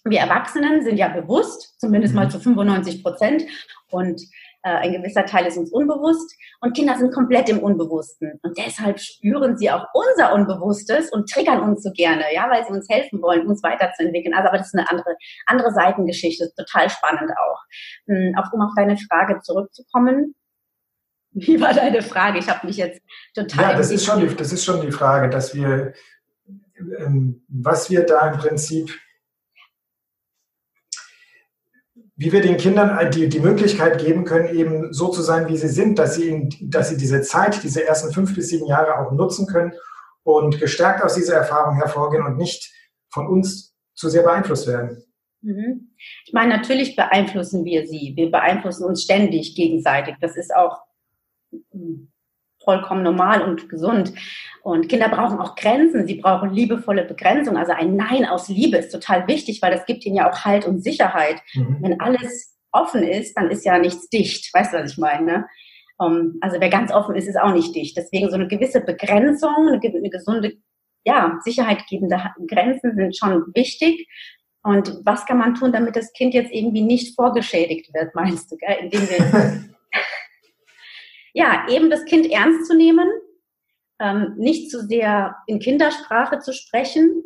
Wir 0.05 0.19
Erwachsenen 0.19 0.83
sind 0.83 0.97
ja 0.97 1.07
bewusst, 1.07 1.79
zumindest 1.79 2.13
mal 2.13 2.25
mhm. 2.25 2.31
zu 2.31 2.39
95 2.39 3.03
Prozent. 3.03 3.43
Und 3.89 4.21
äh, 4.63 4.69
ein 4.69 4.93
gewisser 4.93 5.25
Teil 5.25 5.45
ist 5.45 5.57
uns 5.57 5.71
unbewusst. 5.71 6.35
Und 6.61 6.75
Kinder 6.75 6.97
sind 6.97 7.13
komplett 7.13 7.49
im 7.49 7.59
Unbewussten. 7.59 8.39
Und 8.41 8.57
deshalb 8.57 8.99
spüren 8.99 9.57
sie 9.57 9.69
auch 9.69 9.85
unser 9.93 10.33
Unbewusstes 10.33 11.11
und 11.11 11.29
triggern 11.29 11.61
uns 11.61 11.83
so 11.83 11.91
gerne, 11.91 12.23
ja, 12.33 12.49
weil 12.49 12.65
sie 12.65 12.71
uns 12.71 12.87
helfen 12.89 13.21
wollen, 13.21 13.47
uns 13.47 13.61
weiterzuentwickeln. 13.63 14.33
Also, 14.33 14.49
aber 14.49 14.57
das 14.57 14.67
ist 14.67 14.75
eine 14.75 14.89
andere, 14.89 15.15
andere 15.45 15.71
Seitengeschichte, 15.71 16.51
total 16.57 16.89
spannend 16.89 17.31
auch. 17.31 17.59
Hm, 18.07 18.35
auch 18.37 18.51
um 18.51 18.61
auf 18.61 18.71
deine 18.75 18.97
Frage 18.97 19.39
zurückzukommen. 19.41 20.35
Wie 21.33 21.59
war 21.59 21.73
deine 21.73 22.01
Frage? 22.01 22.39
Ich 22.39 22.47
habe 22.47 22.67
mich 22.67 22.77
jetzt 22.77 23.01
total. 23.33 23.71
Ja, 23.71 23.77
das 23.77 23.91
ist, 23.91 24.05
schon 24.05 24.19
die, 24.19 24.35
das 24.35 24.53
ist 24.53 24.63
schon 24.63 24.81
die 24.81 24.91
Frage, 24.91 25.29
dass 25.29 25.55
wir, 25.55 25.93
ähm, 26.99 27.43
was 27.47 27.89
wir 27.89 28.05
da 28.05 28.31
im 28.31 28.37
Prinzip 28.37 28.91
wie 32.15 32.31
wir 32.31 32.41
den 32.41 32.57
Kindern 32.57 33.11
die, 33.11 33.27
die 33.27 33.39
Möglichkeit 33.39 33.99
geben 33.99 34.23
können, 34.23 34.55
eben 34.55 34.93
so 34.93 35.09
zu 35.09 35.21
sein, 35.21 35.47
wie 35.47 35.57
sie 35.57 35.67
sind, 35.67 35.97
dass 35.97 36.15
sie, 36.15 36.47
dass 36.61 36.89
sie 36.89 36.97
diese 36.97 37.21
Zeit, 37.21 37.63
diese 37.63 37.85
ersten 37.85 38.13
fünf 38.13 38.35
bis 38.35 38.49
sieben 38.49 38.67
Jahre 38.67 38.99
auch 38.99 39.11
nutzen 39.11 39.47
können 39.47 39.73
und 40.23 40.59
gestärkt 40.59 41.03
aus 41.03 41.15
dieser 41.15 41.35
Erfahrung 41.35 41.75
hervorgehen 41.75 42.25
und 42.25 42.37
nicht 42.37 42.71
von 43.09 43.27
uns 43.27 43.75
zu 43.95 44.09
sehr 44.09 44.23
beeinflusst 44.23 44.67
werden. 44.67 45.03
Mhm. 45.41 45.95
Ich 46.25 46.33
meine, 46.33 46.55
natürlich 46.55 46.95
beeinflussen 46.95 47.65
wir 47.65 47.87
sie. 47.87 48.13
Wir 48.15 48.31
beeinflussen 48.31 48.85
uns 48.85 49.03
ständig 49.03 49.55
gegenseitig. 49.55 50.15
Das 50.21 50.37
ist 50.37 50.55
auch 50.55 50.81
vollkommen 52.63 53.03
normal 53.03 53.41
und 53.41 53.69
gesund. 53.69 54.13
Und 54.61 54.87
Kinder 54.87 55.09
brauchen 55.09 55.39
auch 55.39 55.55
Grenzen. 55.55 56.07
Sie 56.07 56.15
brauchen 56.15 56.53
liebevolle 56.53 57.03
Begrenzung. 57.03 57.57
Also 57.57 57.73
ein 57.73 57.95
Nein 57.95 58.25
aus 58.25 58.47
Liebe 58.47 58.77
ist 58.77 58.91
total 58.91 59.27
wichtig, 59.27 59.61
weil 59.61 59.71
das 59.71 59.85
gibt 59.85 60.05
ihnen 60.05 60.15
ja 60.15 60.31
auch 60.31 60.45
Halt 60.45 60.65
und 60.65 60.83
Sicherheit. 60.83 61.41
Mhm. 61.53 61.77
Wenn 61.81 61.99
alles 61.99 62.57
offen 62.71 63.03
ist, 63.03 63.35
dann 63.35 63.51
ist 63.51 63.65
ja 63.65 63.77
nichts 63.77 64.09
dicht. 64.09 64.53
Weißt 64.53 64.73
du, 64.73 64.77
was 64.77 64.93
ich 64.93 64.97
meine? 64.97 65.25
Ne? 65.25 65.45
Um, 65.97 66.13
ähm, 66.13 66.37
also 66.41 66.59
wer 66.59 66.69
ganz 66.69 66.91
offen 66.91 67.15
ist, 67.15 67.27
ist 67.27 67.39
auch 67.39 67.53
nicht 67.53 67.75
dicht. 67.75 67.97
Deswegen 67.97 68.29
so 68.29 68.35
eine 68.35 68.47
gewisse 68.47 68.81
Begrenzung, 68.81 69.67
eine, 69.67 69.79
eine 69.81 70.09
gesunde, 70.09 70.53
ja, 71.05 71.39
sicherheitgebende 71.43 72.31
Grenzen 72.47 72.95
sind 72.95 73.17
schon 73.17 73.43
wichtig. 73.53 74.07
Und 74.63 75.01
was 75.03 75.25
kann 75.25 75.37
man 75.37 75.55
tun, 75.55 75.73
damit 75.73 75.97
das 75.97 76.13
Kind 76.13 76.33
jetzt 76.33 76.53
irgendwie 76.53 76.81
nicht 76.81 77.15
vorgeschädigt 77.15 77.93
wird, 77.93 78.15
meinst 78.15 78.49
du, 78.49 78.55
gell? 78.55 78.77
indem 78.79 79.01
wir 79.01 79.63
ja, 81.33 81.67
eben 81.69 81.89
das 81.89 82.05
Kind 82.05 82.31
ernst 82.31 82.67
zu 82.67 82.75
nehmen, 82.75 83.07
ähm, 83.99 84.35
nicht 84.37 84.69
zu 84.71 84.85
sehr 84.85 85.35
in 85.47 85.59
Kindersprache 85.59 86.39
zu 86.39 86.53
sprechen, 86.53 87.23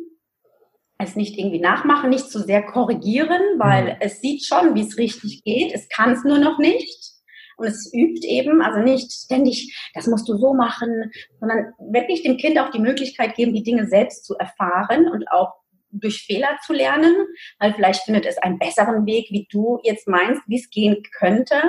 es 0.98 1.14
nicht 1.14 1.38
irgendwie 1.38 1.60
nachmachen, 1.60 2.10
nicht 2.10 2.30
zu 2.30 2.40
sehr 2.40 2.62
korrigieren, 2.62 3.40
weil 3.58 3.84
mhm. 3.84 3.96
es 4.00 4.20
sieht 4.20 4.44
schon, 4.44 4.74
wie 4.74 4.82
es 4.82 4.98
richtig 4.98 5.44
geht, 5.44 5.72
es 5.72 5.88
kann 5.88 6.12
es 6.12 6.24
nur 6.24 6.38
noch 6.38 6.58
nicht. 6.58 7.12
Und 7.56 7.66
es 7.66 7.92
übt 7.92 8.24
eben, 8.26 8.62
also 8.62 8.78
nicht 8.78 9.10
ständig, 9.10 9.76
das 9.92 10.06
musst 10.06 10.28
du 10.28 10.36
so 10.36 10.54
machen, 10.54 11.10
sondern 11.40 11.72
wirklich 11.90 12.22
dem 12.22 12.36
Kind 12.36 12.56
auch 12.58 12.70
die 12.70 12.78
Möglichkeit 12.78 13.34
geben, 13.34 13.52
die 13.52 13.64
Dinge 13.64 13.88
selbst 13.88 14.24
zu 14.24 14.36
erfahren 14.36 15.08
und 15.08 15.28
auch 15.32 15.54
durch 15.90 16.22
Fehler 16.22 16.56
zu 16.64 16.72
lernen, 16.72 17.16
weil 17.58 17.74
vielleicht 17.74 18.04
findet 18.04 18.26
es 18.26 18.38
einen 18.38 18.60
besseren 18.60 19.06
Weg, 19.06 19.26
wie 19.30 19.48
du 19.50 19.80
jetzt 19.82 20.06
meinst, 20.06 20.42
wie 20.46 20.60
es 20.60 20.70
gehen 20.70 21.02
könnte. 21.18 21.60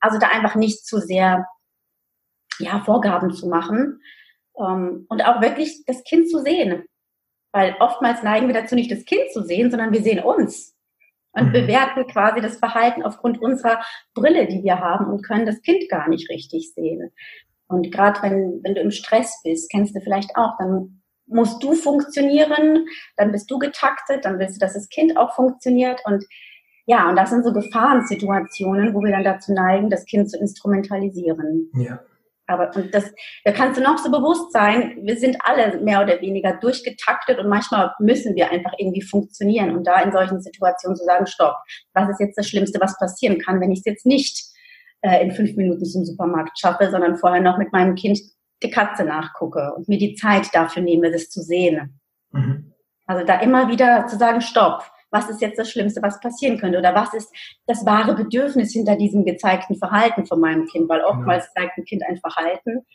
Also 0.00 0.18
da 0.18 0.28
einfach 0.28 0.56
nicht 0.56 0.84
zu 0.84 0.98
sehr 0.98 1.46
ja, 2.60 2.80
Vorgaben 2.84 3.32
zu 3.32 3.48
machen 3.48 4.00
ähm, 4.58 5.06
und 5.08 5.24
auch 5.24 5.40
wirklich 5.40 5.84
das 5.86 6.02
Kind 6.04 6.28
zu 6.28 6.38
sehen. 6.40 6.84
Weil 7.52 7.74
oftmals 7.80 8.22
neigen 8.22 8.46
wir 8.46 8.54
dazu, 8.54 8.74
nicht 8.74 8.92
das 8.92 9.04
Kind 9.04 9.32
zu 9.32 9.42
sehen, 9.42 9.70
sondern 9.70 9.92
wir 9.92 10.02
sehen 10.02 10.20
uns 10.20 10.76
und 11.32 11.48
mhm. 11.48 11.52
bewerten 11.52 12.06
quasi 12.06 12.40
das 12.40 12.58
Verhalten 12.58 13.02
aufgrund 13.02 13.40
unserer 13.40 13.82
Brille, 14.14 14.46
die 14.46 14.62
wir 14.62 14.78
haben 14.78 15.06
und 15.06 15.22
können 15.26 15.46
das 15.46 15.60
Kind 15.62 15.88
gar 15.88 16.08
nicht 16.08 16.30
richtig 16.30 16.72
sehen. 16.74 17.10
Und 17.66 17.92
gerade 17.92 18.20
wenn, 18.22 18.60
wenn 18.62 18.74
du 18.74 18.80
im 18.80 18.90
Stress 18.90 19.40
bist, 19.44 19.70
kennst 19.70 19.94
du 19.94 20.00
vielleicht 20.00 20.36
auch, 20.36 20.56
dann 20.58 21.02
musst 21.26 21.62
du 21.62 21.74
funktionieren, 21.74 22.86
dann 23.16 23.30
bist 23.30 23.50
du 23.50 23.58
getaktet, 23.58 24.24
dann 24.24 24.38
willst 24.38 24.56
du, 24.56 24.58
dass 24.60 24.74
das 24.74 24.88
Kind 24.88 25.16
auch 25.16 25.34
funktioniert 25.34 26.00
und 26.04 26.24
ja, 26.86 27.08
und 27.08 27.14
das 27.14 27.30
sind 27.30 27.44
so 27.44 27.52
Gefahrensituationen, 27.52 28.94
wo 28.94 29.00
wir 29.00 29.12
dann 29.12 29.22
dazu 29.22 29.52
neigen, 29.52 29.90
das 29.90 30.06
Kind 30.06 30.28
zu 30.28 30.36
instrumentalisieren. 30.36 31.70
Ja. 31.74 32.00
Aber 32.50 32.74
und 32.74 32.92
das, 32.92 33.12
da 33.44 33.52
kannst 33.52 33.78
du 33.78 33.82
noch 33.82 33.98
so 33.98 34.10
bewusst 34.10 34.52
sein, 34.52 34.98
wir 35.02 35.16
sind 35.16 35.36
alle 35.40 35.80
mehr 35.80 36.02
oder 36.02 36.20
weniger 36.20 36.54
durchgetaktet 36.54 37.38
und 37.38 37.48
manchmal 37.48 37.92
müssen 38.00 38.34
wir 38.34 38.50
einfach 38.50 38.72
irgendwie 38.78 39.02
funktionieren. 39.02 39.76
Und 39.76 39.86
da 39.86 40.00
in 40.00 40.12
solchen 40.12 40.40
Situationen 40.40 40.96
zu 40.96 41.04
sagen, 41.04 41.26
stopp, 41.26 41.54
was 41.94 42.10
ist 42.10 42.20
jetzt 42.20 42.36
das 42.36 42.48
Schlimmste, 42.48 42.80
was 42.80 42.98
passieren 42.98 43.38
kann, 43.38 43.60
wenn 43.60 43.70
ich 43.70 43.80
es 43.80 43.84
jetzt 43.84 44.06
nicht 44.06 44.42
äh, 45.02 45.22
in 45.22 45.30
fünf 45.30 45.56
Minuten 45.56 45.84
zum 45.84 46.04
Supermarkt 46.04 46.58
schaffe, 46.58 46.90
sondern 46.90 47.16
vorher 47.16 47.40
noch 47.40 47.56
mit 47.56 47.72
meinem 47.72 47.94
Kind 47.94 48.18
die 48.62 48.70
Katze 48.70 49.04
nachgucke 49.04 49.72
und 49.76 49.88
mir 49.88 49.98
die 49.98 50.14
Zeit 50.14 50.48
dafür 50.52 50.82
nehme, 50.82 51.10
das 51.10 51.30
zu 51.30 51.40
sehen. 51.40 52.00
Mhm. 52.32 52.74
Also 53.06 53.24
da 53.24 53.40
immer 53.40 53.68
wieder 53.68 54.06
zu 54.06 54.18
sagen, 54.18 54.40
stopp, 54.40 54.84
was 55.10 55.28
ist 55.28 55.40
jetzt 55.40 55.58
das 55.58 55.70
Schlimmste, 55.70 56.02
was 56.02 56.20
passieren 56.20 56.58
könnte 56.58 56.78
oder 56.78 56.94
was 56.94 57.14
ist 57.14 57.32
das 57.66 57.84
wahre 57.84 58.14
Bedürfnis 58.14 58.72
hinter 58.72 58.96
diesem 58.96 59.24
gezeigten 59.24 59.76
Verhalten 59.76 60.26
von 60.26 60.40
meinem 60.40 60.66
Kind, 60.66 60.88
weil 60.88 61.02
oftmals 61.02 61.46
ja. 61.54 61.62
zeigt 61.62 61.78
ein 61.78 61.84
Kind 61.84 62.02
ein 62.06 62.18
Verhalten 62.18 62.86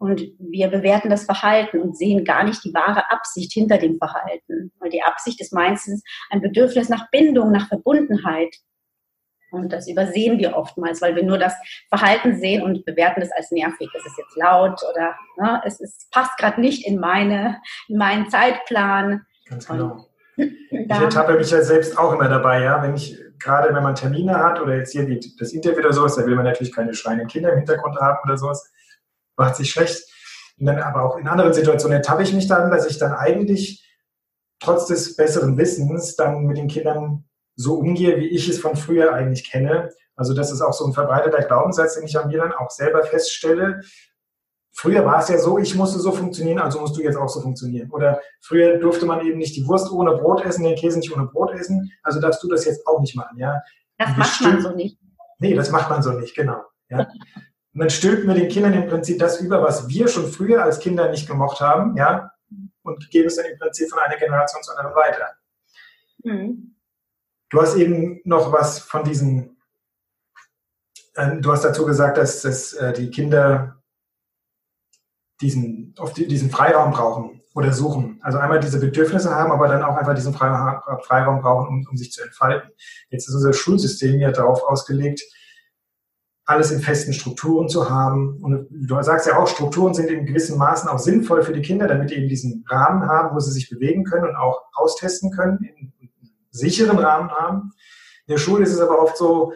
und 0.00 0.22
wir 0.38 0.68
bewerten 0.68 1.10
das 1.10 1.26
Verhalten 1.26 1.78
und 1.78 1.94
sehen 1.94 2.24
gar 2.24 2.42
nicht 2.42 2.64
die 2.64 2.72
wahre 2.72 3.10
Absicht 3.10 3.52
hinter 3.52 3.76
dem 3.76 3.98
Verhalten, 3.98 4.72
weil 4.80 4.88
die 4.88 5.02
Absicht 5.02 5.40
ist 5.42 5.52
meistens 5.52 6.02
ein 6.30 6.40
Bedürfnis 6.40 6.88
nach 6.88 7.10
Bindung, 7.10 7.52
nach 7.52 7.68
Verbundenheit. 7.68 8.54
Und 9.50 9.74
das 9.74 9.88
übersehen 9.88 10.38
wir 10.38 10.56
oftmals, 10.56 11.02
weil 11.02 11.16
wir 11.16 11.22
nur 11.22 11.36
das 11.36 11.54
Verhalten 11.90 12.40
sehen 12.40 12.62
und 12.62 12.86
bewerten 12.86 13.20
es 13.20 13.30
als 13.32 13.50
nervig. 13.50 13.90
Es 13.94 14.06
ist 14.06 14.16
jetzt 14.16 14.36
laut 14.36 14.80
oder 14.90 15.16
ne, 15.36 15.60
es 15.66 15.80
ist, 15.80 16.10
passt 16.10 16.34
gerade 16.38 16.62
nicht 16.62 16.86
in 16.86 16.98
meine, 16.98 17.60
in 17.88 17.98
meinen 17.98 18.30
Zeitplan. 18.30 19.26
Ganz 19.50 19.66
genau. 19.66 20.06
Ich 20.70 20.90
ertappe 20.90 21.34
mich 21.34 21.50
ja 21.50 21.62
selbst 21.62 21.98
auch 21.98 22.12
immer 22.12 22.28
dabei, 22.28 22.62
ja, 22.62 22.82
wenn 22.82 22.94
ich 22.94 23.18
gerade 23.40 23.74
wenn 23.74 23.82
man 23.82 23.94
Termine 23.94 24.38
hat 24.38 24.60
oder 24.60 24.76
jetzt 24.76 24.92
hier 24.92 25.06
das 25.38 25.52
Interview 25.52 25.80
oder 25.80 25.92
sowas, 25.92 26.16
da 26.16 26.26
will 26.26 26.36
man 26.36 26.44
natürlich 26.44 26.74
keine 26.74 26.94
schreienden 26.94 27.26
Kinder 27.26 27.52
im 27.52 27.58
Hintergrund 27.58 27.96
haben 27.96 28.18
oder 28.24 28.36
sowas, 28.36 28.70
macht 29.36 29.56
sich 29.56 29.70
schlecht. 29.70 30.04
Und 30.58 30.66
dann 30.66 30.78
aber 30.78 31.04
auch 31.04 31.16
in 31.16 31.26
anderen 31.26 31.54
Situationen 31.54 31.96
ertappe 31.96 32.22
ich 32.22 32.34
mich 32.34 32.46
dann, 32.46 32.70
dass 32.70 32.86
ich 32.86 32.98
dann 32.98 33.12
eigentlich 33.12 33.86
trotz 34.60 34.86
des 34.86 35.16
besseren 35.16 35.56
Wissens 35.56 36.16
dann 36.16 36.44
mit 36.44 36.58
den 36.58 36.68
Kindern 36.68 37.24
so 37.56 37.78
umgehe, 37.78 38.18
wie 38.18 38.28
ich 38.28 38.48
es 38.48 38.60
von 38.60 38.76
früher 38.76 39.14
eigentlich 39.14 39.50
kenne. 39.50 39.90
Also 40.16 40.34
das 40.34 40.52
ist 40.52 40.60
auch 40.60 40.74
so 40.74 40.84
ein 40.84 40.92
verbreiteter 40.92 41.42
Glaubenssatz, 41.42 41.94
den 41.94 42.04
ich 42.04 42.18
an 42.18 42.28
mir 42.28 42.38
dann 42.38 42.52
auch 42.52 42.70
selber 42.70 43.02
feststelle. 43.04 43.80
Früher 44.80 45.04
war 45.04 45.18
es 45.18 45.28
ja 45.28 45.36
so, 45.36 45.58
ich 45.58 45.74
musste 45.74 45.98
so 45.98 46.10
funktionieren, 46.10 46.58
also 46.58 46.80
musst 46.80 46.96
du 46.96 47.02
jetzt 47.02 47.18
auch 47.18 47.28
so 47.28 47.42
funktionieren. 47.42 47.90
Oder 47.90 48.18
früher 48.40 48.78
durfte 48.78 49.04
man 49.04 49.20
eben 49.26 49.36
nicht 49.36 49.54
die 49.54 49.66
Wurst 49.66 49.92
ohne 49.92 50.12
Brot 50.12 50.42
essen, 50.42 50.64
den 50.64 50.74
Käse 50.74 50.98
nicht 50.98 51.14
ohne 51.14 51.26
Brot 51.26 51.52
essen, 51.52 51.92
also 52.02 52.18
darfst 52.18 52.42
du 52.42 52.48
das 52.48 52.64
jetzt 52.64 52.86
auch 52.86 52.98
nicht 52.98 53.14
machen, 53.14 53.36
ja. 53.36 53.60
Das 53.98 54.16
macht 54.16 54.40
man 54.40 54.62
so 54.62 54.70
nicht. 54.70 54.98
Nee, 55.38 55.52
das 55.52 55.70
macht 55.70 55.90
man 55.90 56.02
so 56.02 56.12
nicht, 56.12 56.34
genau. 56.34 56.62
Ja. 56.88 57.00
Und 57.00 57.80
dann 57.80 57.90
stülpen 57.90 58.26
wir 58.26 58.34
den 58.34 58.48
Kindern 58.48 58.72
im 58.72 58.88
Prinzip 58.88 59.18
das 59.18 59.38
über, 59.42 59.62
was 59.62 59.86
wir 59.90 60.08
schon 60.08 60.26
früher 60.26 60.64
als 60.64 60.78
Kinder 60.78 61.10
nicht 61.10 61.28
gemocht 61.28 61.60
haben, 61.60 61.94
ja, 61.98 62.32
und 62.82 63.10
geben 63.10 63.26
es 63.26 63.36
dann 63.36 63.44
im 63.52 63.58
Prinzip 63.58 63.90
von 63.90 63.98
einer 63.98 64.16
Generation 64.16 64.62
zu 64.62 64.74
anderen 64.74 64.96
weiter. 64.96 65.28
Mhm. 66.24 66.74
Du 67.50 67.60
hast 67.60 67.76
eben 67.76 68.22
noch 68.24 68.50
was 68.50 68.78
von 68.78 69.04
diesen, 69.04 69.58
äh, 71.16 71.36
du 71.36 71.52
hast 71.52 71.66
dazu 71.66 71.84
gesagt, 71.84 72.16
dass, 72.16 72.40
dass 72.40 72.72
äh, 72.72 72.94
die 72.94 73.10
Kinder 73.10 73.76
diesen, 75.40 75.94
auf 75.98 76.12
die, 76.12 76.26
diesen 76.26 76.50
Freiraum 76.50 76.92
brauchen 76.92 77.40
oder 77.54 77.72
suchen. 77.72 78.20
Also 78.22 78.38
einmal 78.38 78.60
diese 78.60 78.78
Bedürfnisse 78.78 79.34
haben, 79.34 79.50
aber 79.50 79.68
dann 79.68 79.82
auch 79.82 79.96
einfach 79.96 80.14
diesen 80.14 80.34
Freiraum 80.34 81.40
brauchen, 81.40 81.68
um, 81.68 81.86
um 81.90 81.96
sich 81.96 82.12
zu 82.12 82.22
entfalten. 82.22 82.70
Jetzt 83.10 83.28
ist 83.28 83.34
unser 83.34 83.52
Schulsystem 83.52 84.20
ja 84.20 84.30
darauf 84.30 84.62
ausgelegt, 84.62 85.22
alles 86.44 86.70
in 86.70 86.80
festen 86.80 87.12
Strukturen 87.12 87.68
zu 87.68 87.90
haben. 87.90 88.42
Und 88.42 88.66
du 88.70 89.02
sagst 89.02 89.26
ja 89.26 89.38
auch, 89.38 89.46
Strukturen 89.46 89.94
sind 89.94 90.10
in 90.10 90.26
gewissen 90.26 90.58
Maßen 90.58 90.88
auch 90.88 90.98
sinnvoll 90.98 91.42
für 91.42 91.52
die 91.52 91.62
Kinder, 91.62 91.86
damit 91.86 92.10
die 92.10 92.16
eben 92.16 92.28
diesen 92.28 92.64
Rahmen 92.68 93.08
haben, 93.08 93.34
wo 93.34 93.40
sie 93.40 93.52
sich 93.52 93.70
bewegen 93.70 94.04
können 94.04 94.24
und 94.24 94.36
auch 94.36 94.60
austesten 94.74 95.30
können, 95.30 95.58
einen 95.58 95.92
sicheren 96.50 96.98
Rahmen 96.98 97.30
haben. 97.30 97.72
In 98.26 98.32
der 98.32 98.38
Schule 98.38 98.64
ist 98.64 98.72
es 98.72 98.80
aber 98.80 99.00
oft 99.00 99.16
so, 99.16 99.52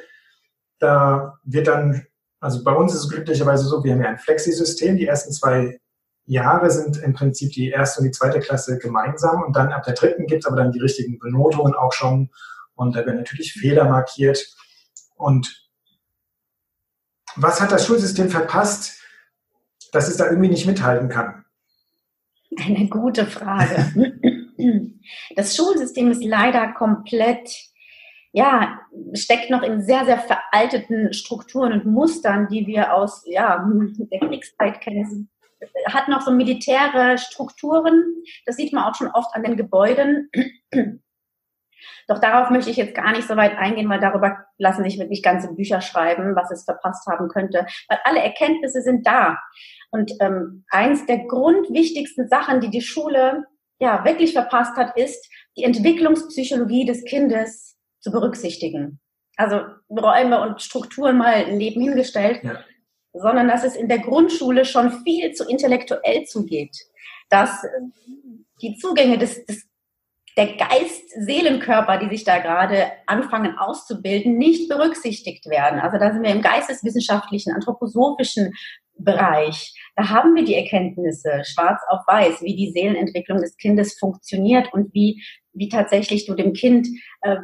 da 0.79 1.39
wird 1.45 1.67
dann 1.67 2.07
also 2.45 2.63
bei 2.63 2.75
uns 2.75 2.93
ist 2.93 3.05
es 3.05 3.09
glücklicherweise 3.09 3.65
so, 3.65 3.83
wir 3.83 3.93
haben 3.95 4.03
ja 4.03 4.11
ein 4.11 4.19
Flexi-System. 4.19 4.99
Die 4.99 5.07
ersten 5.07 5.33
zwei 5.33 5.81
Jahre 6.27 6.71
sind 6.71 6.99
im 6.99 7.15
Prinzip 7.15 7.53
die 7.53 7.71
erste 7.71 8.01
und 8.01 8.05
die 8.05 8.11
zweite 8.11 8.39
Klasse 8.39 8.77
gemeinsam 8.79 9.43
und 9.43 9.57
dann 9.57 9.73
ab 9.73 9.83
der 9.85 9.95
dritten 9.95 10.27
gibt 10.27 10.45
es 10.45 10.47
aber 10.47 10.57
dann 10.57 10.71
die 10.71 10.81
richtigen 10.81 11.19
Benotungen 11.19 11.75
auch 11.75 11.95
schon 11.95 12.29
und 12.75 12.95
da 12.95 13.07
werden 13.07 13.17
natürlich 13.17 13.55
Fehler 13.55 13.89
markiert 13.89 14.47
und 15.17 15.67
Was 17.37 17.63
hat 17.63 17.73
das 17.73 17.87
Schulsystem 17.87 18.29
verpasst, 18.29 19.01
dass 19.93 20.09
es 20.09 20.19
da 20.19 20.27
irgendwie 20.27 20.51
nicht 20.51 20.67
mithalten 20.67 21.09
kann? 21.09 21.47
Eine 22.59 22.89
gute 22.89 23.27
Frage. 23.27 24.21
Das 25.37 25.55
Schulsystem 25.55 26.11
ist 26.11 26.25
leider 26.25 26.73
komplett, 26.73 27.51
ja, 28.35 28.81
steckt 29.13 29.49
noch 29.49 29.63
in 29.63 29.81
sehr, 29.81 30.05
sehr 30.05 30.19
veralteten 30.19 31.13
Strukturen 31.13 31.73
und 31.73 31.87
Mustern, 31.87 32.49
die 32.49 32.67
wir 32.67 32.93
aus 32.93 33.23
ja, 33.27 33.65
der 34.13 34.19
Kriegszeit 34.19 34.81
kennen. 34.81 35.31
Hat 35.87 36.09
noch 36.09 36.21
so 36.21 36.33
militäre 36.33 37.17
Strukturen. 37.17 38.03
Das 38.45 38.57
sieht 38.57 38.73
man 38.73 38.85
auch 38.85 38.97
schon 38.97 39.07
oft 39.07 39.35
an 39.35 39.45
den 39.45 39.57
Gebäuden. 39.57 40.31
Doch 42.09 42.19
darauf 42.19 42.51
möchte 42.51 42.71
ich 42.71 42.77
jetzt 42.77 42.97
gar 42.97 43.13
nicht 43.13 43.29
so 43.29 43.37
weit 43.37 43.57
eingehen, 43.57 43.89
weil 43.89 44.01
darüber 44.01 44.45
lassen 44.59 44.83
sich 44.83 44.99
wirklich 44.99 45.23
ganze 45.23 45.55
Bücher 45.55 45.81
schreiben, 45.81 46.35
was 46.35 46.51
es 46.51 46.65
verpasst 46.65 47.07
haben 47.07 47.29
könnte. 47.29 47.67
Weil 47.89 47.99
alle 48.03 48.21
Erkenntnisse 48.21 48.83
sind 48.83 49.07
da. 49.07 49.39
Und 49.93 50.11
ähm, 50.21 50.65
eins 50.71 51.07
der 51.07 51.19
grundwichtigsten 51.19 52.29
Sachen, 52.29 52.61
die 52.61 52.71
die 52.71 52.83
Schule 52.83 53.45
ja 53.79 54.05
wirklich 54.05 54.33
verpasst 54.33 54.77
hat, 54.77 54.97
ist, 54.97 55.31
die 55.57 55.63
Entwicklungspsychologie 55.63 56.85
des 56.85 57.05
Kindes 57.05 57.74
zu 58.05 58.13
berücksichtigen. 58.13 59.01
Also 59.37 59.63
Räume 59.91 60.41
und 60.43 60.63
Strukturen 60.63 61.17
mal 61.17 61.53
neben 61.53 61.81
hingestellt, 61.81 62.45
ja. 62.45 62.61
sondern 63.15 63.49
dass 63.49 63.65
es 63.65 63.75
in 63.75 63.89
der 63.89 63.99
Grundschule 63.99 64.65
schon 64.65 65.03
viel 65.03 65.33
zu 65.33 65.49
intellektuell 65.49 66.25
zugeht. 66.25 66.77
Dass 67.31 67.65
die 68.61 68.77
Zugänge 68.77 69.19
des, 69.19 69.45
des 69.47 69.67
der 70.37 70.57
Geist-Seelenkörper, 70.57 71.99
die 71.99 72.09
sich 72.09 72.25
da 72.25 72.39
gerade 72.39 72.91
anfangen 73.07 73.57
auszubilden, 73.57 74.37
nicht 74.37 74.69
berücksichtigt 74.69 75.47
werden. 75.47 75.79
Also 75.79 75.99
da 75.99 76.13
sind 76.13 76.25
wir 76.25 76.31
im 76.31 76.43
geisteswissenschaftlichen, 76.43 77.55
anthroposophischen 77.55 78.53
Bereich. 78.97 79.73
Da 79.95 80.09
haben 80.09 80.35
wir 80.35 80.45
die 80.45 80.57
Erkenntnisse 80.57 81.43
schwarz 81.45 81.81
auf 81.89 82.01
weiß, 82.09 82.43
wie 82.43 82.57
die 82.57 82.73
Seelenentwicklung 82.73 83.41
des 83.41 83.57
Kindes 83.57 83.97
funktioniert 83.97 84.73
und 84.73 84.93
wie, 84.93 85.23
wie 85.53 85.69
tatsächlich 85.69 86.27
du 86.27 86.35
dem 86.35 86.53
Kind 86.53 86.89
äh, 87.23 87.37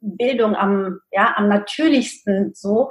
Bildung 0.00 0.54
am, 0.54 1.00
ja, 1.10 1.34
am 1.36 1.48
natürlichsten 1.48 2.52
so, 2.54 2.90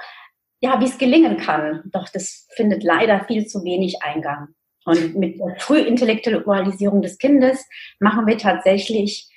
ja, 0.59 0.79
wie 0.79 0.85
es 0.85 0.97
gelingen 0.97 1.37
kann. 1.37 1.83
Doch 1.91 2.09
das 2.09 2.47
findet 2.55 2.83
leider 2.83 3.23
viel 3.25 3.45
zu 3.45 3.63
wenig 3.63 4.01
Eingang. 4.01 4.49
Und 4.85 5.15
mit 5.15 5.39
der 5.39 5.55
Frühintellektualisierung 5.59 7.01
des 7.01 7.17
Kindes 7.17 7.65
machen 7.99 8.27
wir 8.27 8.37
tatsächlich 8.37 9.31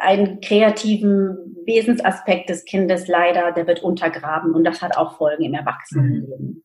einen 0.00 0.40
kreativen 0.40 1.56
Wesensaspekt 1.64 2.50
des 2.50 2.64
Kindes 2.64 3.08
leider, 3.08 3.52
der 3.52 3.66
wird 3.66 3.82
untergraben 3.82 4.54
und 4.54 4.64
das 4.64 4.82
hat 4.82 4.96
auch 4.96 5.16
Folgen 5.16 5.44
im 5.44 5.54
Erwachsenenleben. 5.54 6.46
Mhm. 6.46 6.62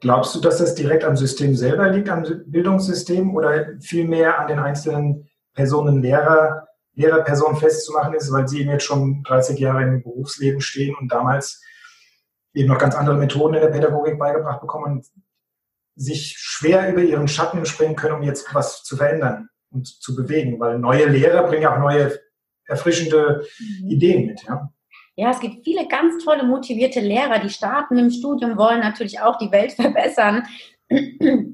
Glaubst 0.00 0.34
du, 0.34 0.40
dass 0.40 0.58
das 0.58 0.74
direkt 0.74 1.04
am 1.04 1.16
System 1.16 1.54
selber 1.54 1.88
liegt, 1.90 2.08
am 2.08 2.24
Bildungssystem 2.46 3.34
oder 3.34 3.78
vielmehr 3.80 4.38
an 4.38 4.48
den 4.48 4.58
einzelnen 4.58 5.28
Personen, 5.54 6.02
Lehrer, 6.02 6.68
Lehrerpersonen 6.94 7.56
festzumachen 7.56 8.14
ist, 8.14 8.32
weil 8.32 8.48
sie 8.48 8.60
eben 8.60 8.70
jetzt 8.70 8.84
schon 8.84 9.22
30 9.24 9.58
Jahre 9.58 9.82
im 9.82 10.02
Berufsleben 10.02 10.60
stehen 10.60 10.94
und 10.94 11.10
damals 11.10 11.62
eben 12.54 12.68
noch 12.68 12.78
ganz 12.78 12.94
andere 12.94 13.16
Methoden 13.16 13.54
in 13.54 13.62
der 13.62 13.68
Pädagogik 13.68 14.18
beigebracht 14.18 14.60
bekommen 14.60 14.96
und 14.96 15.06
sich 15.94 16.36
schwer 16.38 16.90
über 16.90 17.02
ihren 17.02 17.28
Schatten 17.28 17.64
springen 17.66 17.96
können, 17.96 18.16
um 18.16 18.22
jetzt 18.22 18.54
was 18.54 18.82
zu 18.82 18.96
verändern 18.96 19.48
und 19.70 19.86
zu 19.86 20.14
bewegen, 20.14 20.60
weil 20.60 20.78
neue 20.78 21.06
Lehrer 21.06 21.46
bringen 21.46 21.66
auch 21.66 21.78
neue 21.78 22.18
erfrischende 22.66 23.44
mhm. 23.58 23.90
Ideen 23.90 24.26
mit. 24.26 24.42
Ja? 24.46 24.70
Ja, 25.14 25.30
es 25.30 25.40
gibt 25.40 25.64
viele 25.64 25.86
ganz 25.88 26.24
tolle, 26.24 26.44
motivierte 26.44 27.00
Lehrer, 27.00 27.38
die 27.38 27.50
starten 27.50 27.98
im 27.98 28.10
Studium, 28.10 28.56
wollen 28.56 28.80
natürlich 28.80 29.20
auch 29.20 29.36
die 29.36 29.52
Welt 29.52 29.72
verbessern. 29.80 30.44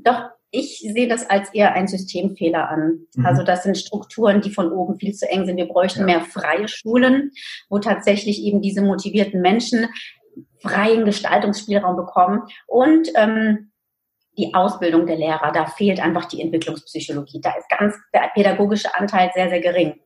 Doch 0.04 0.30
ich 0.50 0.78
sehe 0.78 1.08
das 1.08 1.28
als 1.28 1.52
eher 1.52 1.74
ein 1.74 1.88
Systemfehler 1.88 2.68
an. 2.68 3.06
Mhm. 3.14 3.26
Also 3.26 3.42
das 3.42 3.64
sind 3.64 3.76
Strukturen, 3.76 4.40
die 4.40 4.50
von 4.50 4.72
oben 4.72 4.98
viel 4.98 5.14
zu 5.14 5.28
eng 5.28 5.44
sind. 5.46 5.56
Wir 5.56 5.68
bräuchten 5.68 6.00
ja. 6.00 6.06
mehr 6.06 6.20
freie 6.22 6.68
Schulen, 6.68 7.32
wo 7.68 7.78
tatsächlich 7.78 8.42
eben 8.42 8.62
diese 8.62 8.82
motivierten 8.82 9.40
Menschen 9.40 9.88
freien 10.62 11.04
Gestaltungsspielraum 11.04 11.96
bekommen. 11.96 12.42
Und 12.66 13.08
ähm, 13.14 13.72
die 14.38 14.54
Ausbildung 14.54 15.06
der 15.06 15.16
Lehrer, 15.16 15.52
da 15.52 15.66
fehlt 15.66 16.00
einfach 16.00 16.26
die 16.26 16.40
Entwicklungspsychologie. 16.40 17.40
Da 17.42 17.50
ist 17.58 17.68
ganz 17.68 17.96
der 18.14 18.30
pädagogische 18.34 18.94
Anteil 18.94 19.30
sehr, 19.34 19.48
sehr 19.50 19.60
gering. 19.60 20.00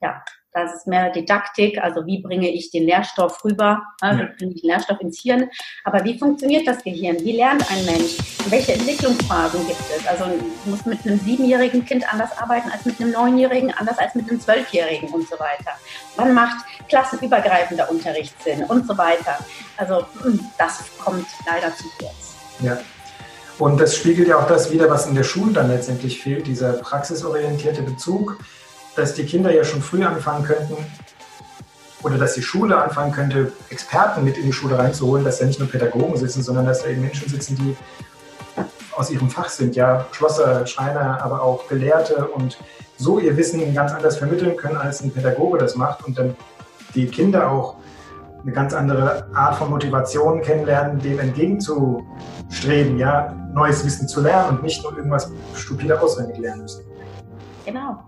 Ja, 0.00 0.22
das 0.52 0.74
ist 0.74 0.86
mehr 0.86 1.10
Didaktik, 1.10 1.78
also 1.78 2.06
wie 2.06 2.22
bringe 2.22 2.48
ich 2.48 2.70
den 2.70 2.84
Lehrstoff 2.84 3.44
rüber, 3.44 3.82
äh, 4.02 4.12
wie 4.12 4.36
bringe 4.36 4.54
ich 4.54 4.62
den 4.62 4.70
Lehrstoff 4.70 5.00
ins 5.00 5.20
Hirn. 5.20 5.48
Aber 5.84 6.04
wie 6.04 6.18
funktioniert 6.18 6.66
das 6.66 6.82
Gehirn? 6.82 7.18
Wie 7.20 7.36
lernt 7.36 7.70
ein 7.70 7.84
Mensch? 7.84 8.16
Welche 8.48 8.72
Entwicklungsphasen 8.72 9.66
gibt 9.66 9.80
es? 9.96 10.06
Also 10.06 10.24
du 10.24 10.70
musst 10.70 10.86
mit 10.86 11.04
einem 11.04 11.18
siebenjährigen 11.20 11.84
Kind 11.84 12.10
anders 12.10 12.36
arbeiten 12.38 12.70
als 12.70 12.84
mit 12.84 13.00
einem 13.00 13.12
neunjährigen, 13.12 13.72
anders 13.72 13.98
als 13.98 14.14
mit 14.14 14.28
einem 14.28 14.40
zwölfjährigen 14.40 15.10
und 15.10 15.28
so 15.28 15.38
weiter. 15.38 15.72
Wann 16.16 16.34
macht 16.34 16.64
klassenübergreifender 16.88 17.90
Unterricht 17.90 18.34
Sinn 18.42 18.64
und 18.64 18.86
so 18.86 18.96
weiter? 18.96 19.38
Also 19.76 20.06
hm, 20.22 20.40
das 20.56 20.84
kommt 20.98 21.26
leider 21.46 21.74
zu 21.76 21.84
kurz. 21.98 22.36
Ja. 22.60 22.78
Und 23.58 23.80
das 23.80 23.96
spiegelt 23.96 24.28
ja 24.28 24.38
auch 24.38 24.46
das 24.46 24.70
wieder, 24.70 24.88
was 24.88 25.06
in 25.06 25.16
der 25.16 25.24
Schule 25.24 25.52
dann 25.52 25.68
letztendlich 25.68 26.20
fehlt, 26.20 26.46
dieser 26.46 26.74
praxisorientierte 26.74 27.82
Bezug 27.82 28.38
dass 28.98 29.14
die 29.14 29.24
Kinder 29.24 29.52
ja 29.54 29.64
schon 29.64 29.80
früh 29.80 30.04
anfangen 30.04 30.44
könnten 30.44 30.76
oder 32.02 32.18
dass 32.18 32.34
die 32.34 32.42
Schule 32.42 32.80
anfangen 32.80 33.12
könnte, 33.12 33.52
Experten 33.70 34.24
mit 34.24 34.36
in 34.36 34.46
die 34.46 34.52
Schule 34.52 34.78
reinzuholen, 34.78 35.24
dass 35.24 35.38
da 35.38 35.46
nicht 35.46 35.58
nur 35.58 35.68
Pädagogen 35.68 36.16
sitzen, 36.16 36.42
sondern 36.42 36.66
dass 36.66 36.82
da 36.82 36.88
eben 36.88 37.02
Menschen 37.02 37.28
sitzen, 37.28 37.56
die 37.56 37.76
aus 38.96 39.10
ihrem 39.10 39.30
Fach 39.30 39.48
sind, 39.48 39.76
ja, 39.76 40.06
Schlosser, 40.12 40.66
Schreiner, 40.66 41.22
aber 41.22 41.42
auch 41.42 41.68
Gelehrte 41.68 42.26
und 42.28 42.58
so 42.96 43.20
ihr 43.20 43.36
Wissen 43.36 43.72
ganz 43.72 43.92
anders 43.92 44.16
vermitteln 44.16 44.56
können, 44.56 44.76
als 44.76 45.00
ein 45.02 45.12
Pädagoge 45.12 45.58
das 45.58 45.76
macht 45.76 46.04
und 46.04 46.18
dann 46.18 46.36
die 46.94 47.06
Kinder 47.06 47.50
auch 47.50 47.76
eine 48.42 48.52
ganz 48.52 48.74
andere 48.74 49.28
Art 49.34 49.56
von 49.56 49.70
Motivation 49.70 50.40
kennenlernen, 50.42 50.98
dem 51.00 51.20
entgegenzustreben, 51.20 52.98
ja, 52.98 53.32
neues 53.52 53.84
Wissen 53.84 54.08
zu 54.08 54.20
lernen 54.20 54.56
und 54.56 54.62
nicht 54.62 54.82
nur 54.82 54.96
irgendwas 54.96 55.30
stupide 55.54 56.00
auswendig 56.00 56.38
lernen 56.38 56.62
müssen. 56.62 56.84
Genau. 57.64 58.07